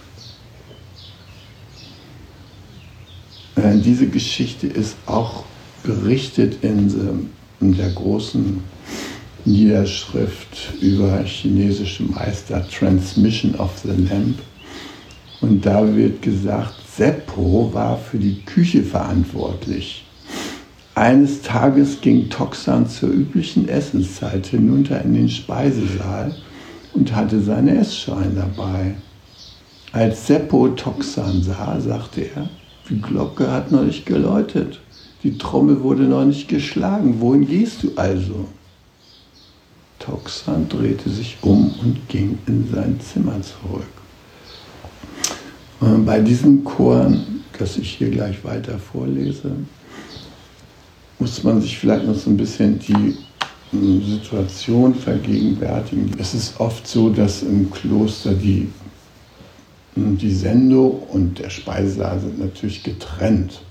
Äh, 3.56 3.78
diese 3.78 4.08
Geschichte 4.08 4.68
ist 4.68 4.95
auch 5.06 5.43
berichtet 5.84 6.64
in, 6.64 7.30
der 7.60 7.89
großen 7.89 8.62
Niederschrift 9.45 10.74
über 10.82 11.24
chinesische 11.24 12.03
Meister 12.03 12.68
Transmission 12.68 13.56
of 13.56 13.72
the 13.84 13.89
Lamp. 13.89 14.39
Und 15.41 15.66
da 15.66 15.95
wird 15.95 16.22
gesagt, 16.22 16.76
Seppo 16.95 17.70
war 17.74 17.97
für 17.97 18.18
die 18.18 18.41
Küche 18.45 18.84
verantwortlich. 18.84 20.06
Eines 20.95 21.41
Tages 21.41 21.99
ging 22.01 22.30
Toxan 22.30 22.88
zur 22.88 23.10
üblichen 23.10 23.68
Essenszeit 23.68 24.47
hinunter 24.47 25.01
in 25.03 25.14
den 25.14 25.30
Speisesaal 25.30 26.36
und 26.93 27.14
hatte 27.14 27.41
seine 27.41 27.78
Essschalen 27.78 28.36
dabei. 28.36 28.95
Als 29.91 30.28
Seppo 30.28 30.70
Toxan 30.70 31.43
sah, 31.43 31.80
sagte 31.80 32.22
er, 32.36 32.49
die 32.90 33.02
Glocke 33.02 33.52
hat 33.52 33.72
noch 33.72 33.84
nicht 33.84 34.06
geläutet, 34.06 34.80
die 35.24 35.38
Trommel 35.38 35.82
wurde 35.82 36.04
noch 36.04 36.26
nicht 36.26 36.48
geschlagen, 36.48 37.20
wohin 37.20 37.48
gehst 37.48 37.84
du 37.84 37.92
also? 37.96 38.48
Toxan 40.00 40.70
drehte 40.70 41.10
sich 41.10 41.38
um 41.42 41.74
und 41.82 42.08
ging 42.10 42.38
in 42.46 42.70
sein 42.72 43.00
Zimmer 43.00 43.42
zurück. 43.42 43.88
Und 45.80 46.06
bei 46.06 46.20
diesen 46.20 46.64
Choren, 46.64 47.44
das 47.58 47.78
ich 47.78 47.94
hier 47.94 48.10
gleich 48.10 48.44
weiter 48.44 48.78
vorlese, 48.78 49.52
muss 51.20 51.44
man 51.44 51.62
sich 51.62 51.78
vielleicht 51.78 52.06
noch 52.06 52.16
so 52.16 52.30
ein 52.30 52.38
bisschen 52.38 52.78
die 52.80 53.16
hm, 53.72 54.04
Situation 54.04 54.94
vergegenwärtigen. 54.94 56.12
Es 56.20 56.34
ist 56.34 56.60
oft 56.60 56.88
so, 56.88 57.10
dass 57.10 57.42
im 57.44 57.72
Kloster 57.72 58.34
die, 58.34 58.70
die 59.96 60.34
Sendo 60.34 61.06
und 61.12 61.39
der 61.39 61.50
Speisesaal 61.50 62.20
sind 62.20 62.39
natürlich 62.39 62.84
getrennt. 62.84 63.62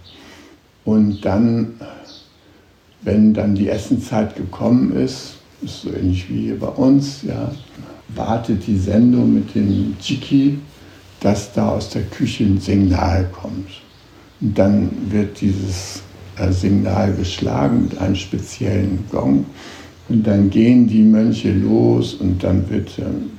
Und 0.84 1.24
dann, 1.24 1.74
wenn 3.02 3.34
dann 3.34 3.54
die 3.54 3.68
Essenzeit 3.68 4.36
gekommen 4.36 4.96
ist, 4.96 5.36
ist 5.62 5.82
so 5.82 5.90
ähnlich 5.90 6.28
wie 6.30 6.42
hier 6.42 6.58
bei 6.58 6.68
uns, 6.68 7.22
ja, 7.22 7.52
wartet 8.14 8.66
die 8.66 8.78
Sendung 8.78 9.34
mit 9.34 9.54
dem 9.54 9.96
Chiki, 10.00 10.58
dass 11.20 11.52
da 11.52 11.70
aus 11.70 11.90
der 11.90 12.02
Küche 12.02 12.44
ein 12.44 12.60
Signal 12.60 13.26
kommt. 13.32 13.70
Und 14.40 14.58
dann 14.58 14.90
wird 15.10 15.40
dieses 15.40 16.02
äh, 16.36 16.52
Signal 16.52 17.14
geschlagen 17.14 17.84
mit 17.84 17.98
einem 17.98 18.14
speziellen 18.14 19.04
Gong. 19.10 19.46
Und 20.08 20.26
dann 20.26 20.50
gehen 20.50 20.86
die 20.86 21.02
Mönche 21.02 21.52
los 21.52 22.14
und 22.14 22.42
dann 22.42 22.68
wird 22.68 22.98
ähm, 22.98 23.30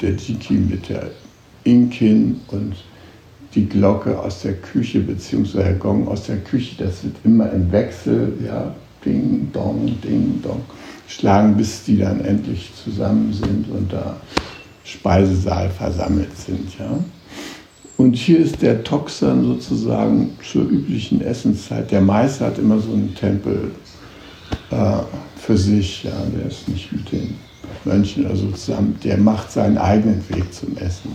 der 0.00 0.16
Chiki 0.16 0.54
mit 0.54 0.88
der 0.88 1.10
Inkin 1.64 2.40
und 2.48 2.74
die 3.54 3.68
Glocke 3.68 4.18
aus 4.18 4.42
der 4.42 4.54
Küche, 4.54 5.00
beziehungsweise 5.00 5.64
der 5.64 5.74
Gong 5.74 6.08
aus 6.08 6.24
der 6.24 6.38
Küche, 6.38 6.82
das 6.82 7.04
wird 7.04 7.16
immer 7.24 7.50
im 7.52 7.70
Wechsel, 7.70 8.32
ja, 8.44 8.74
ding, 9.04 9.48
dong, 9.52 10.00
ding, 10.02 10.40
dong, 10.42 10.62
schlagen, 11.06 11.56
bis 11.56 11.84
die 11.84 11.98
dann 11.98 12.24
endlich 12.24 12.72
zusammen 12.82 13.32
sind 13.32 13.68
und 13.70 13.92
da 13.92 14.16
Speisesaal 14.84 15.70
versammelt 15.70 16.36
sind, 16.36 16.78
ja. 16.78 16.98
Und 17.96 18.16
hier 18.16 18.40
ist 18.40 18.60
der 18.60 18.82
Toxan 18.82 19.44
sozusagen 19.44 20.32
zur 20.42 20.64
üblichen 20.64 21.20
Essenszeit. 21.20 21.92
Der 21.92 22.00
Meister 22.00 22.46
hat 22.46 22.58
immer 22.58 22.80
so 22.80 22.92
einen 22.92 23.14
Tempel 23.14 23.70
äh, 24.70 24.96
für 25.36 25.56
sich, 25.56 26.02
ja, 26.02 26.10
der 26.36 26.48
ist 26.48 26.68
nicht 26.68 26.90
mit 26.90 27.12
den 27.12 27.36
Mönchen 27.84 28.26
oder 28.26 28.34
so 28.34 28.50
zusammen, 28.50 28.98
der 29.04 29.16
macht 29.16 29.52
seinen 29.52 29.78
eigenen 29.78 30.28
Weg 30.28 30.52
zum 30.52 30.76
Essen. 30.76 31.14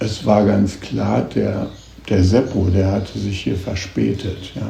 Es 0.00 0.24
war 0.26 0.44
ganz 0.44 0.80
klar, 0.80 1.22
der, 1.22 1.68
der 2.08 2.24
Seppo, 2.24 2.68
der 2.70 2.90
hatte 2.92 3.18
sich 3.18 3.40
hier 3.42 3.56
verspätet. 3.56 4.52
Ja. 4.54 4.68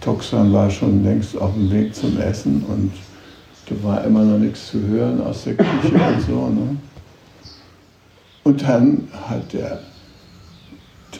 Toxan 0.00 0.52
war 0.52 0.70
schon 0.70 1.04
längst 1.04 1.36
auf 1.36 1.54
dem 1.54 1.70
Weg 1.70 1.94
zum 1.94 2.18
Essen 2.20 2.64
und 2.68 2.92
da 3.66 3.86
war 3.86 4.04
immer 4.04 4.24
noch 4.24 4.38
nichts 4.38 4.68
zu 4.68 4.80
hören 4.80 5.20
aus 5.20 5.44
der 5.44 5.54
Küche 5.54 5.94
und 5.94 6.20
so. 6.26 6.48
Ne? 6.48 6.76
Und 8.44 8.62
dann 8.62 9.08
hat 9.28 9.52
der, 9.52 9.80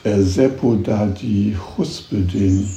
der 0.04 0.22
Seppo 0.22 0.74
da 0.74 1.06
die 1.06 1.56
Huspe 1.76 2.16
den 2.16 2.68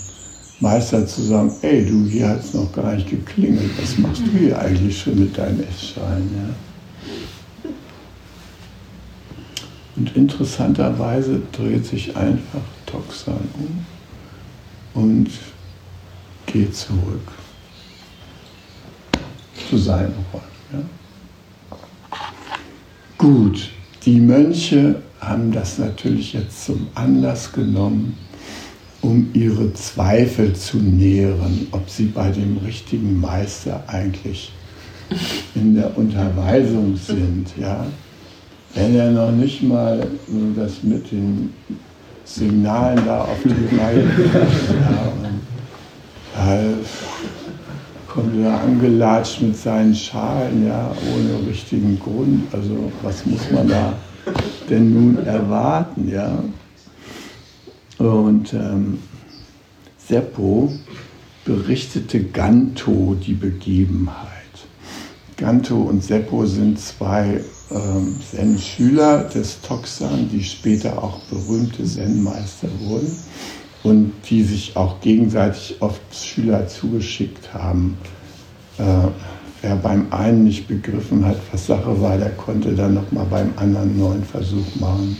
Meister 0.60 1.06
zu 1.06 1.24
sagen, 1.24 1.52
ey 1.62 1.86
du, 1.86 2.06
hier 2.06 2.30
hat 2.30 2.40
es 2.40 2.54
noch 2.54 2.72
gar 2.72 2.96
nicht 2.96 3.10
geklingelt, 3.10 3.72
was 3.82 3.98
machst 3.98 4.22
du 4.22 4.38
hier 4.38 4.60
eigentlich 4.60 4.98
schon 4.98 5.20
mit 5.20 5.38
deinen 5.38 5.64
Essschalen? 5.68 6.30
Ja? 6.36 6.75
Und 9.96 10.16
interessanterweise 10.16 11.42
dreht 11.54 11.86
sich 11.86 12.16
einfach 12.18 12.62
Toxan 12.86 13.48
um 14.94 15.02
und 15.02 15.30
geht 16.46 16.76
zurück 16.76 17.32
zu 19.70 19.78
seinen 19.78 20.14
Räumen. 20.34 20.46
Ja? 20.74 22.20
Gut, 23.18 23.70
die 24.06 24.20
Mönche 24.20 25.02
haben 25.20 25.52
das 25.52 25.78
natürlich 25.78 26.34
jetzt 26.34 26.66
zum 26.66 26.88
Anlass 26.94 27.52
genommen, 27.52 28.18
um 29.02 29.30
ihre 29.34 29.74
Zweifel 29.74 30.54
zu 30.54 30.78
nähren, 30.78 31.68
ob 31.72 31.90
sie 31.90 32.06
bei 32.06 32.32
dem 32.32 32.58
richtigen 32.58 33.20
Meister 33.20 33.84
eigentlich 33.88 34.52
in 35.56 35.76
der 35.76 35.98
Unterweisung 35.98 36.98
sind. 36.98 37.48
Ja? 37.58 37.86
Wenn 38.76 38.96
er 38.96 39.10
noch 39.10 39.32
nicht 39.32 39.64
mal 39.64 40.06
das 40.56 40.84
mit 40.84 41.10
den 41.12 41.54
Signalen 42.26 43.06
da 43.06 43.22
auf 43.22 43.38
die 43.44 43.78
Reihe 43.78 44.04
ja, 46.38 46.56
ja, 46.56 46.74
kommt 48.08 48.38
wieder 48.38 48.60
angelatscht 48.62 49.42
mit 49.42 49.56
seinen 49.56 49.96
Schalen, 49.96 50.68
ja, 50.68 50.92
ohne 51.14 51.48
richtigen 51.48 51.98
Grund. 52.00 52.44
Also 52.54 52.92
was 53.02 53.26
muss 53.26 53.50
man 53.52 53.70
da 53.70 53.94
denn 54.70 54.94
nun 54.94 55.26
erwarten, 55.26 56.10
ja? 56.10 56.38
Und 57.98 58.54
ähm, 58.54 59.00
Seppo 59.98 60.72
berichtete 61.46 62.24
Ganto 62.24 63.16
die 63.16 63.34
Begebenheit. 63.34 64.26
Ganto 65.38 65.76
und 65.76 66.04
Seppo 66.04 66.46
sind 66.46 66.80
zwei 66.80 67.42
Zen-Schüler 68.32 69.24
des 69.24 69.62
Toxan, 69.62 70.30
die 70.32 70.44
später 70.44 71.02
auch 71.02 71.20
berühmte 71.32 71.84
Zen-Meister 71.84 72.68
wurden 72.82 73.12
und 73.84 74.14
die 74.30 74.44
sich 74.44 74.76
auch 74.76 75.00
gegenseitig 75.02 75.78
oft 75.80 76.02
Schüler 76.14 76.68
zugeschickt 76.68 77.54
haben. 77.54 77.98
Äh, 78.78 78.84
wer 79.62 79.76
beim 79.78 80.08
einen 80.12 80.44
nicht 80.44 80.68
begriffen 80.68 81.26
hat, 81.26 81.38
was 81.52 81.68
Sache 81.68 82.00
war, 82.02 82.18
der 82.18 82.32
konnte 82.32 82.74
dann 82.74 82.94
nochmal 82.94 83.26
beim 83.30 83.52
anderen 83.56 83.90
einen 83.90 84.00
neuen 84.00 84.24
Versuch 84.24 84.76
machen. 84.80 85.18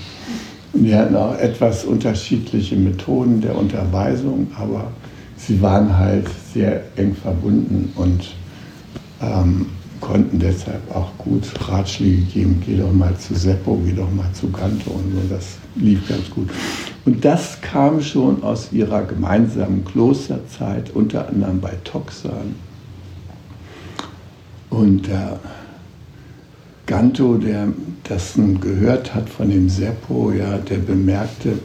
Und 0.74 0.84
die 0.84 0.96
hatten 0.96 1.16
auch 1.16 1.38
etwas 1.38 1.86
unterschiedliche 1.86 2.76
Methoden 2.76 3.42
der 3.42 3.58
Unterweisung, 3.58 4.48
aber 4.58 4.92
sie 5.38 5.62
waren 5.62 5.98
halt 5.98 6.28
sehr 6.54 6.84
eng 6.96 7.16
verbunden 7.16 7.92
und 7.96 8.36
ähm, 9.22 9.68
konnten 10.02 10.40
deshalb 10.40 10.94
auch 10.94 11.18
gut 11.18 11.44
Ratschläge 11.68 12.22
geben. 12.22 12.62
Geh 12.66 12.78
doch 12.78 12.92
mal 12.92 13.18
zu 13.18 13.36
Seppo, 13.36 13.82
geh 13.86 13.94
doch 13.94 14.12
mal 14.12 14.32
zu 14.34 14.50
Ganto 14.52 14.92
und 14.92 15.14
so. 15.14 15.34
Das 15.34 15.58
lief 15.76 16.08
ganz 16.08 16.30
gut. 16.30 16.50
Und 17.06 17.24
das 17.24 17.62
kam 17.62 18.02
schon 18.02 18.44
aus 18.44 18.72
ihrer 18.72 19.04
gemeinsamen 19.04 19.86
Klosterzeit, 19.86 20.92
unter 20.94 21.28
anderem 21.28 21.60
bei 21.60 21.74
Toxan. 21.84 22.56
Und 24.70 25.08
äh, 25.08 25.38
Ganto, 26.86 27.38
der 27.38 27.68
das 28.04 28.36
nun 28.36 28.60
gehört 28.60 29.16
hat 29.16 29.30
von 29.30 29.50
dem 29.50 29.70
Seppo, 29.70 30.32
ja, 30.32 30.58
der 30.58 30.78
bemerkte, 30.78 31.60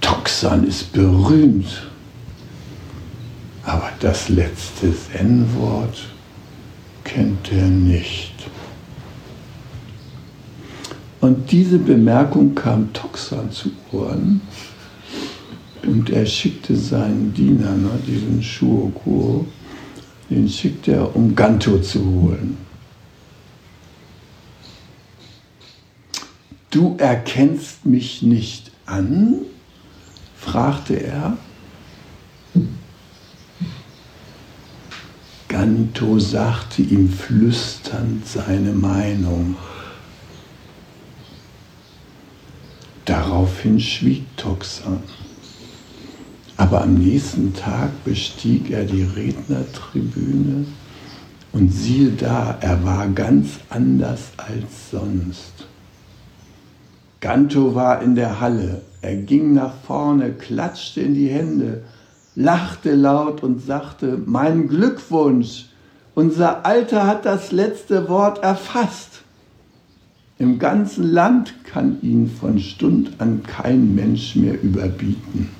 Toxan 0.00 0.66
ist 0.66 0.92
berühmt. 0.92 1.90
Aber 3.64 3.90
das 4.00 4.28
letzte 4.28 4.92
Zen-Wort 4.94 6.13
kennt 7.14 7.52
er 7.52 7.68
nicht. 7.68 8.32
Und 11.20 11.52
diese 11.52 11.78
Bemerkung 11.78 12.54
kam 12.54 12.92
Toxan 12.92 13.52
zu 13.52 13.70
Ohren 13.92 14.40
und 15.86 16.10
er 16.10 16.26
schickte 16.26 16.76
seinen 16.76 17.32
Diener, 17.32 17.70
ne, 17.70 17.90
diesen 18.06 18.42
Shuokuo, 18.42 19.46
den 20.28 20.48
schickte 20.48 20.92
er, 20.92 21.14
um 21.16 21.36
Ganto 21.36 21.78
zu 21.78 22.04
holen. 22.04 22.56
Du 26.70 26.96
erkennst 26.98 27.86
mich 27.86 28.22
nicht 28.22 28.72
an? 28.86 29.42
fragte 30.36 31.00
er. 31.00 31.38
Ganto 35.54 36.18
sagte 36.18 36.82
ihm 36.82 37.08
flüsternd 37.08 38.26
seine 38.26 38.72
Meinung. 38.72 39.54
Daraufhin 43.04 43.78
schwieg 43.78 44.24
Toxan. 44.36 44.98
Aber 46.56 46.82
am 46.82 46.94
nächsten 46.94 47.54
Tag 47.54 48.02
bestieg 48.02 48.72
er 48.72 48.82
die 48.82 49.04
Rednertribüne 49.04 50.66
und 51.52 51.72
siehe 51.72 52.10
da, 52.10 52.58
er 52.60 52.82
war 52.82 53.06
ganz 53.10 53.60
anders 53.70 54.32
als 54.36 54.90
sonst. 54.90 55.68
Ganto 57.20 57.76
war 57.76 58.02
in 58.02 58.16
der 58.16 58.40
Halle, 58.40 58.82
er 59.02 59.14
ging 59.14 59.54
nach 59.54 59.74
vorne, 59.86 60.32
klatschte 60.32 61.02
in 61.02 61.14
die 61.14 61.28
Hände, 61.28 61.84
lachte 62.36 62.94
laut 62.94 63.42
und 63.42 63.64
sagte, 63.64 64.18
mein 64.26 64.68
Glückwunsch, 64.68 65.66
unser 66.14 66.64
Alter 66.64 67.06
hat 67.06 67.24
das 67.24 67.52
letzte 67.52 68.08
Wort 68.08 68.42
erfasst. 68.42 69.22
Im 70.38 70.58
ganzen 70.58 71.12
Land 71.12 71.54
kann 71.64 71.98
ihn 72.02 72.28
von 72.28 72.58
Stund 72.58 73.12
an 73.18 73.42
kein 73.44 73.94
Mensch 73.94 74.34
mehr 74.34 74.60
überbieten. 74.60 75.50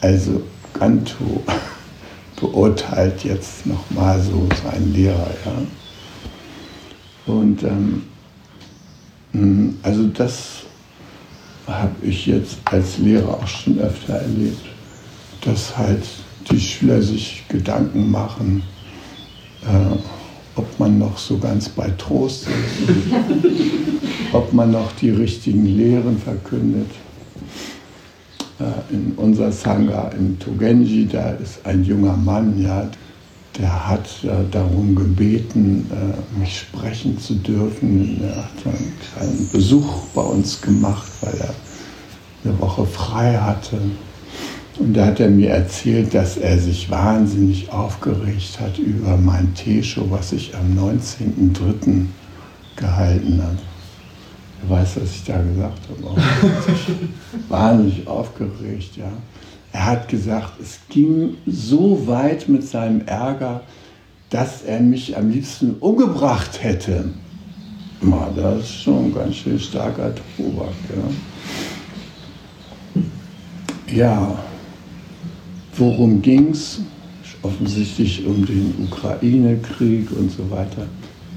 Also 0.00 0.42
Ganto 0.72 1.42
beurteilt 2.40 3.24
jetzt 3.24 3.66
nochmal 3.66 4.20
so 4.20 4.48
seinen 4.62 4.92
Lehrer. 4.92 5.30
Ja? 5.44 7.32
Und 7.32 7.62
ähm, 7.62 8.02
hm, 9.32 9.78
also 9.82 10.06
das 10.08 10.62
habe 11.66 11.94
ich 12.02 12.26
jetzt 12.26 12.58
als 12.64 12.98
Lehrer 12.98 13.34
auch 13.34 13.46
schon 13.46 13.78
öfter 13.78 14.14
erlebt 14.14 14.71
dass 15.44 15.76
halt 15.76 16.04
die 16.50 16.60
Schüler 16.60 17.02
sich 17.02 17.44
Gedanken 17.48 18.10
machen, 18.10 18.62
äh, 19.62 19.96
ob 20.56 20.78
man 20.78 20.98
noch 20.98 21.18
so 21.18 21.38
ganz 21.38 21.68
bei 21.68 21.90
Trost 21.98 22.46
ist, 22.46 23.14
ob 24.32 24.52
man 24.52 24.72
noch 24.72 24.92
die 24.92 25.10
richtigen 25.10 25.66
Lehren 25.66 26.18
verkündet. 26.18 26.90
Äh, 28.58 28.94
in 28.94 29.12
unserer 29.16 29.52
Sangha 29.52 30.08
in 30.18 30.38
Togenji, 30.38 31.06
da 31.06 31.30
ist 31.32 31.64
ein 31.64 31.84
junger 31.84 32.16
Mann, 32.16 32.60
ja, 32.60 32.88
der 33.58 33.88
hat 33.88 34.08
äh, 34.24 34.28
darum 34.50 34.94
gebeten, 34.94 35.90
äh, 35.90 36.38
mich 36.38 36.60
sprechen 36.60 37.18
zu 37.18 37.34
dürfen. 37.34 38.20
Er 38.22 38.36
hat 38.36 38.66
einen 38.66 38.92
kleinen 39.12 39.48
Besuch 39.52 40.06
bei 40.14 40.22
uns 40.22 40.60
gemacht, 40.60 41.10
weil 41.20 41.34
er 41.34 41.54
eine 42.44 42.58
Woche 42.60 42.86
frei 42.86 43.34
hatte. 43.36 43.78
Und 44.78 44.94
da 44.94 45.06
hat 45.06 45.20
er 45.20 45.28
mir 45.28 45.50
erzählt, 45.50 46.14
dass 46.14 46.38
er 46.38 46.58
sich 46.58 46.90
wahnsinnig 46.90 47.70
aufgeregt 47.70 48.58
hat 48.58 48.78
über 48.78 49.16
mein 49.18 49.52
Teeshow, 49.54 50.10
was 50.10 50.32
ich 50.32 50.54
am 50.54 50.78
19.03. 50.78 52.06
gehalten 52.76 53.42
habe. 53.42 53.58
Er 54.62 54.70
weiß, 54.70 54.96
was 55.02 55.10
ich 55.10 55.24
da 55.24 55.42
gesagt 55.42 55.80
habe. 55.88 56.20
Er 56.20 56.56
hat 56.56 56.64
sich 56.64 56.94
wahnsinnig 57.48 58.06
aufgeregt, 58.06 58.96
ja. 58.96 59.12
Er 59.72 59.86
hat 59.86 60.08
gesagt, 60.08 60.60
es 60.60 60.80
ging 60.88 61.36
so 61.46 62.06
weit 62.06 62.48
mit 62.48 62.66
seinem 62.66 63.02
Ärger, 63.06 63.62
dass 64.30 64.62
er 64.62 64.80
mich 64.80 65.16
am 65.16 65.30
liebsten 65.30 65.76
umgebracht 65.80 66.62
hätte. 66.62 67.10
Na, 68.00 68.30
das 68.34 68.60
ist 68.60 68.82
schon 68.82 69.06
ein 69.06 69.14
ganz 69.14 69.36
schön 69.36 69.58
starker 69.58 70.12
Tobak. 70.36 70.74
Ja. 73.86 73.94
ja. 73.94 74.38
Worum 75.76 76.20
ging 76.20 76.50
es? 76.50 76.80
Offensichtlich 77.42 78.24
um 78.26 78.44
den 78.44 78.74
Ukraine-Krieg 78.84 80.12
und 80.12 80.30
so 80.30 80.48
weiter. 80.50 80.86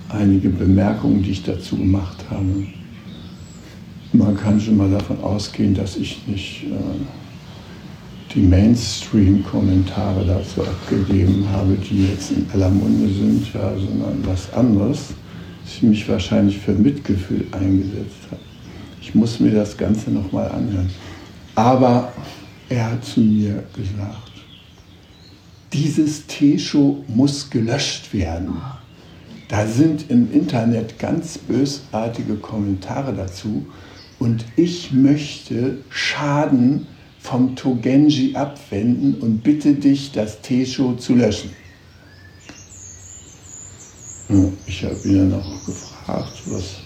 Einige 0.09 0.49
Bemerkungen, 0.49 1.23
die 1.23 1.31
ich 1.31 1.43
dazu 1.43 1.77
gemacht 1.77 2.17
habe. 2.29 2.67
Man 4.13 4.38
kann 4.38 4.59
schon 4.59 4.77
mal 4.77 4.91
davon 4.91 5.19
ausgehen, 5.21 5.73
dass 5.73 5.97
ich 5.97 6.21
nicht 6.27 6.65
äh, 6.65 8.36
die 8.36 8.41
Mainstream-Kommentare 8.41 10.25
dazu 10.25 10.61
abgegeben 10.61 11.45
habe, 11.51 11.75
die 11.75 12.07
jetzt 12.07 12.31
in 12.31 12.45
aller 12.53 12.69
Munde 12.69 13.11
sind, 13.11 13.53
ja, 13.53 13.73
sondern 13.73 14.19
was 14.25 14.51
anderes, 14.53 15.13
dass 15.63 15.75
ich 15.77 15.83
mich 15.83 16.09
wahrscheinlich 16.09 16.57
für 16.57 16.73
Mitgefühl 16.73 17.45
eingesetzt 17.51 18.27
habe. 18.29 18.41
Ich 19.01 19.15
muss 19.15 19.39
mir 19.39 19.51
das 19.51 19.75
Ganze 19.77 20.11
nochmal 20.11 20.49
anhören. 20.49 20.89
Aber 21.55 22.11
er 22.70 22.91
hat 22.91 23.05
zu 23.05 23.20
mir 23.20 23.63
gesagt, 23.76 24.32
dieses 25.74 26.26
T-Show 26.28 27.03
muss 27.07 27.49
gelöscht 27.49 28.13
werden. 28.13 28.55
Da 29.47 29.68
sind 29.68 30.09
im 30.09 30.32
Internet 30.32 30.97
ganz 30.97 31.38
bösartige 31.38 32.36
Kommentare 32.36 33.13
dazu 33.13 33.66
und 34.18 34.45
ich 34.55 34.91
möchte 34.91 35.80
Schaden 35.89 36.88
vom 37.20 37.55
Togenji 37.55 38.36
abwenden 38.36 39.16
und 39.16 39.43
bitte 39.43 39.74
dich, 39.74 40.11
das 40.11 40.41
T-Show 40.41 40.93
zu 40.93 41.16
löschen. 41.16 41.51
Ich 44.66 44.84
habe 44.84 44.95
ihn 45.05 45.30
noch 45.30 45.66
gefragt, 45.66 46.41
was 46.45 46.84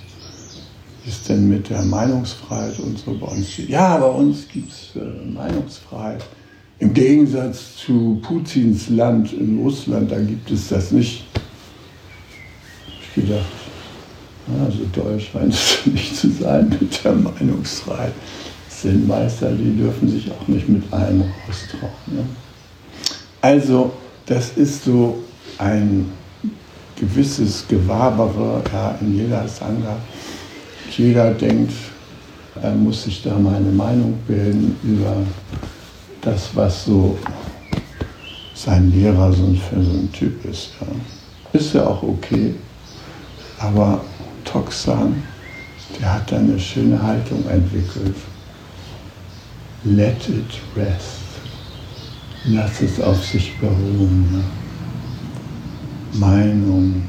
ist 1.07 1.29
denn 1.29 1.47
mit 1.47 1.69
der 1.69 1.81
Meinungsfreiheit 1.81 2.79
und 2.79 2.99
so 2.99 3.17
bei 3.17 3.27
uns? 3.27 3.57
Ja, 3.67 3.97
bei 3.97 4.07
uns 4.07 4.47
gibt 4.47 4.71
es 4.71 4.95
äh, 4.95 5.31
Meinungsfreiheit. 5.31 6.23
Im 6.79 6.93
Gegensatz 6.93 7.75
zu 7.75 8.19
Putins 8.21 8.89
Land 8.89 9.33
in 9.33 9.59
Russland, 9.59 10.11
da 10.11 10.19
gibt 10.19 10.49
es 10.49 10.69
das 10.69 10.91
nicht. 10.91 11.25
Ich 13.01 13.21
gedacht, 13.21 13.45
also 14.63 14.79
Deutsch 14.93 15.29
scheint 15.31 15.53
es 15.53 15.79
nicht 15.85 16.15
zu 16.15 16.31
sein 16.31 16.69
mit 16.79 17.03
der 17.03 17.13
Meinungsfreiheit. 17.13 18.13
Das 18.67 18.81
sind 18.83 19.07
Meister, 19.07 19.51
die 19.51 19.75
dürfen 19.77 20.09
sich 20.09 20.31
auch 20.31 20.47
nicht 20.47 20.69
mit 20.69 20.91
allem 20.93 21.21
raustrauen. 21.21 21.91
Ne? 22.07 22.23
Also, 23.41 23.91
das 24.25 24.51
ist 24.57 24.85
so 24.85 25.19
ein 25.57 26.11
gewisses 26.95 27.65
Gewabere 27.67 28.61
ja, 28.71 28.97
in 29.01 29.15
jeder 29.17 29.47
Sangha. 29.47 29.97
Jeder 30.97 31.31
denkt, 31.33 31.73
er 32.61 32.71
muss 32.71 33.03
sich 33.03 33.21
da 33.23 33.37
mal 33.37 33.55
eine 33.55 33.71
Meinung 33.71 34.15
bilden 34.27 34.75
über 34.83 35.15
das, 36.21 36.49
was 36.55 36.85
so 36.85 37.17
sein 38.53 38.91
Lehrer 38.91 39.31
so 39.31 39.53
für 39.53 39.81
so 39.81 39.91
ein 39.91 40.11
Typ 40.11 40.43
ist. 40.45 40.71
Ja. 40.81 40.87
Ist 41.59 41.73
ja 41.73 41.87
auch 41.87 42.03
okay, 42.03 42.53
aber 43.57 44.01
Toxan, 44.43 45.23
der 45.99 46.13
hat 46.15 46.31
da 46.31 46.37
eine 46.37 46.59
schöne 46.59 47.01
Haltung 47.01 47.47
entwickelt. 47.47 48.15
Let 49.83 50.27
it 50.27 50.59
rest. 50.75 51.19
Lass 52.45 52.81
es 52.81 52.99
auf 52.99 53.25
sich 53.25 53.57
beruhen. 53.59 54.27
Ne? 54.31 54.43
Meinung. 56.19 57.03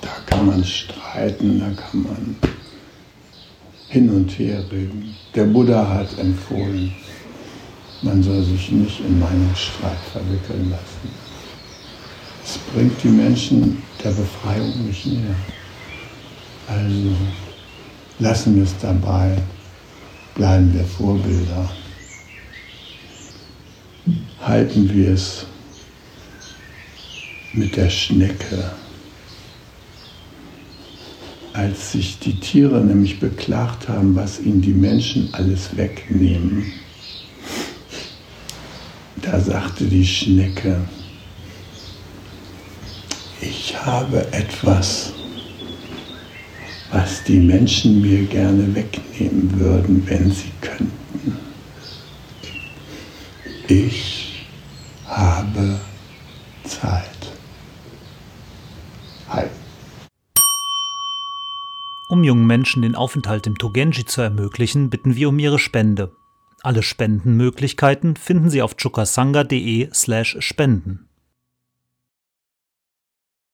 Da 0.00 0.08
kann 0.40 0.48
man 0.48 0.64
streiten, 0.64 1.60
da 1.60 1.66
kann 1.66 2.02
man 2.02 2.36
hin 3.88 4.08
und 4.08 4.30
her 4.38 4.64
reden. 4.72 5.14
Der 5.34 5.44
Buddha 5.44 5.86
hat 5.86 6.18
empfohlen, 6.18 6.94
man 8.00 8.22
soll 8.22 8.42
sich 8.44 8.70
nicht 8.70 9.00
in 9.00 9.20
Meinungsstreit 9.20 9.98
verwickeln 10.10 10.70
lassen. 10.70 11.10
Es 12.42 12.56
bringt 12.72 13.02
die 13.04 13.08
Menschen 13.08 13.82
der 14.02 14.12
Befreiung 14.12 14.86
nicht 14.86 15.04
näher. 15.04 15.36
Also 16.66 17.14
lassen 18.18 18.56
wir 18.56 18.62
es 18.62 18.74
dabei, 18.80 19.36
bleiben 20.34 20.72
wir 20.72 20.84
Vorbilder, 20.84 21.70
halten 24.40 24.90
wir 24.90 25.10
es 25.10 25.44
mit 27.52 27.76
der 27.76 27.90
Schnecke. 27.90 28.79
Als 31.60 31.92
sich 31.92 32.18
die 32.18 32.40
Tiere 32.40 32.80
nämlich 32.80 33.20
beklagt 33.20 33.86
haben, 33.86 34.16
was 34.16 34.40
ihnen 34.40 34.62
die 34.62 34.72
Menschen 34.72 35.28
alles 35.32 35.76
wegnehmen, 35.76 36.72
da 39.20 39.38
sagte 39.38 39.84
die 39.84 40.06
Schnecke, 40.06 40.80
ich 43.42 43.76
habe 43.76 44.26
etwas, 44.32 45.12
was 46.92 47.24
die 47.24 47.40
Menschen 47.40 48.00
mir 48.00 48.22
gerne 48.24 48.74
wegnehmen 48.74 49.60
würden, 49.60 50.02
wenn 50.06 50.32
sie 50.32 50.52
könnten. 50.62 51.36
Ich 53.68 54.46
habe 55.06 55.78
Zeit. 56.64 57.04
Hi. 59.28 59.44
Um 62.10 62.24
jungen 62.24 62.44
Menschen 62.44 62.82
den 62.82 62.96
Aufenthalt 62.96 63.46
im 63.46 63.56
Togenji 63.56 64.04
zu 64.04 64.20
ermöglichen, 64.20 64.90
bitten 64.90 65.14
wir 65.14 65.28
um 65.28 65.38
ihre 65.38 65.60
Spende. 65.60 66.10
Alle 66.60 66.82
Spendenmöglichkeiten 66.82 68.16
finden 68.16 68.50
Sie 68.50 68.62
auf 68.62 68.76
chukasanga.de 68.76 69.90
slash 69.94 70.36
spenden. 70.40 71.09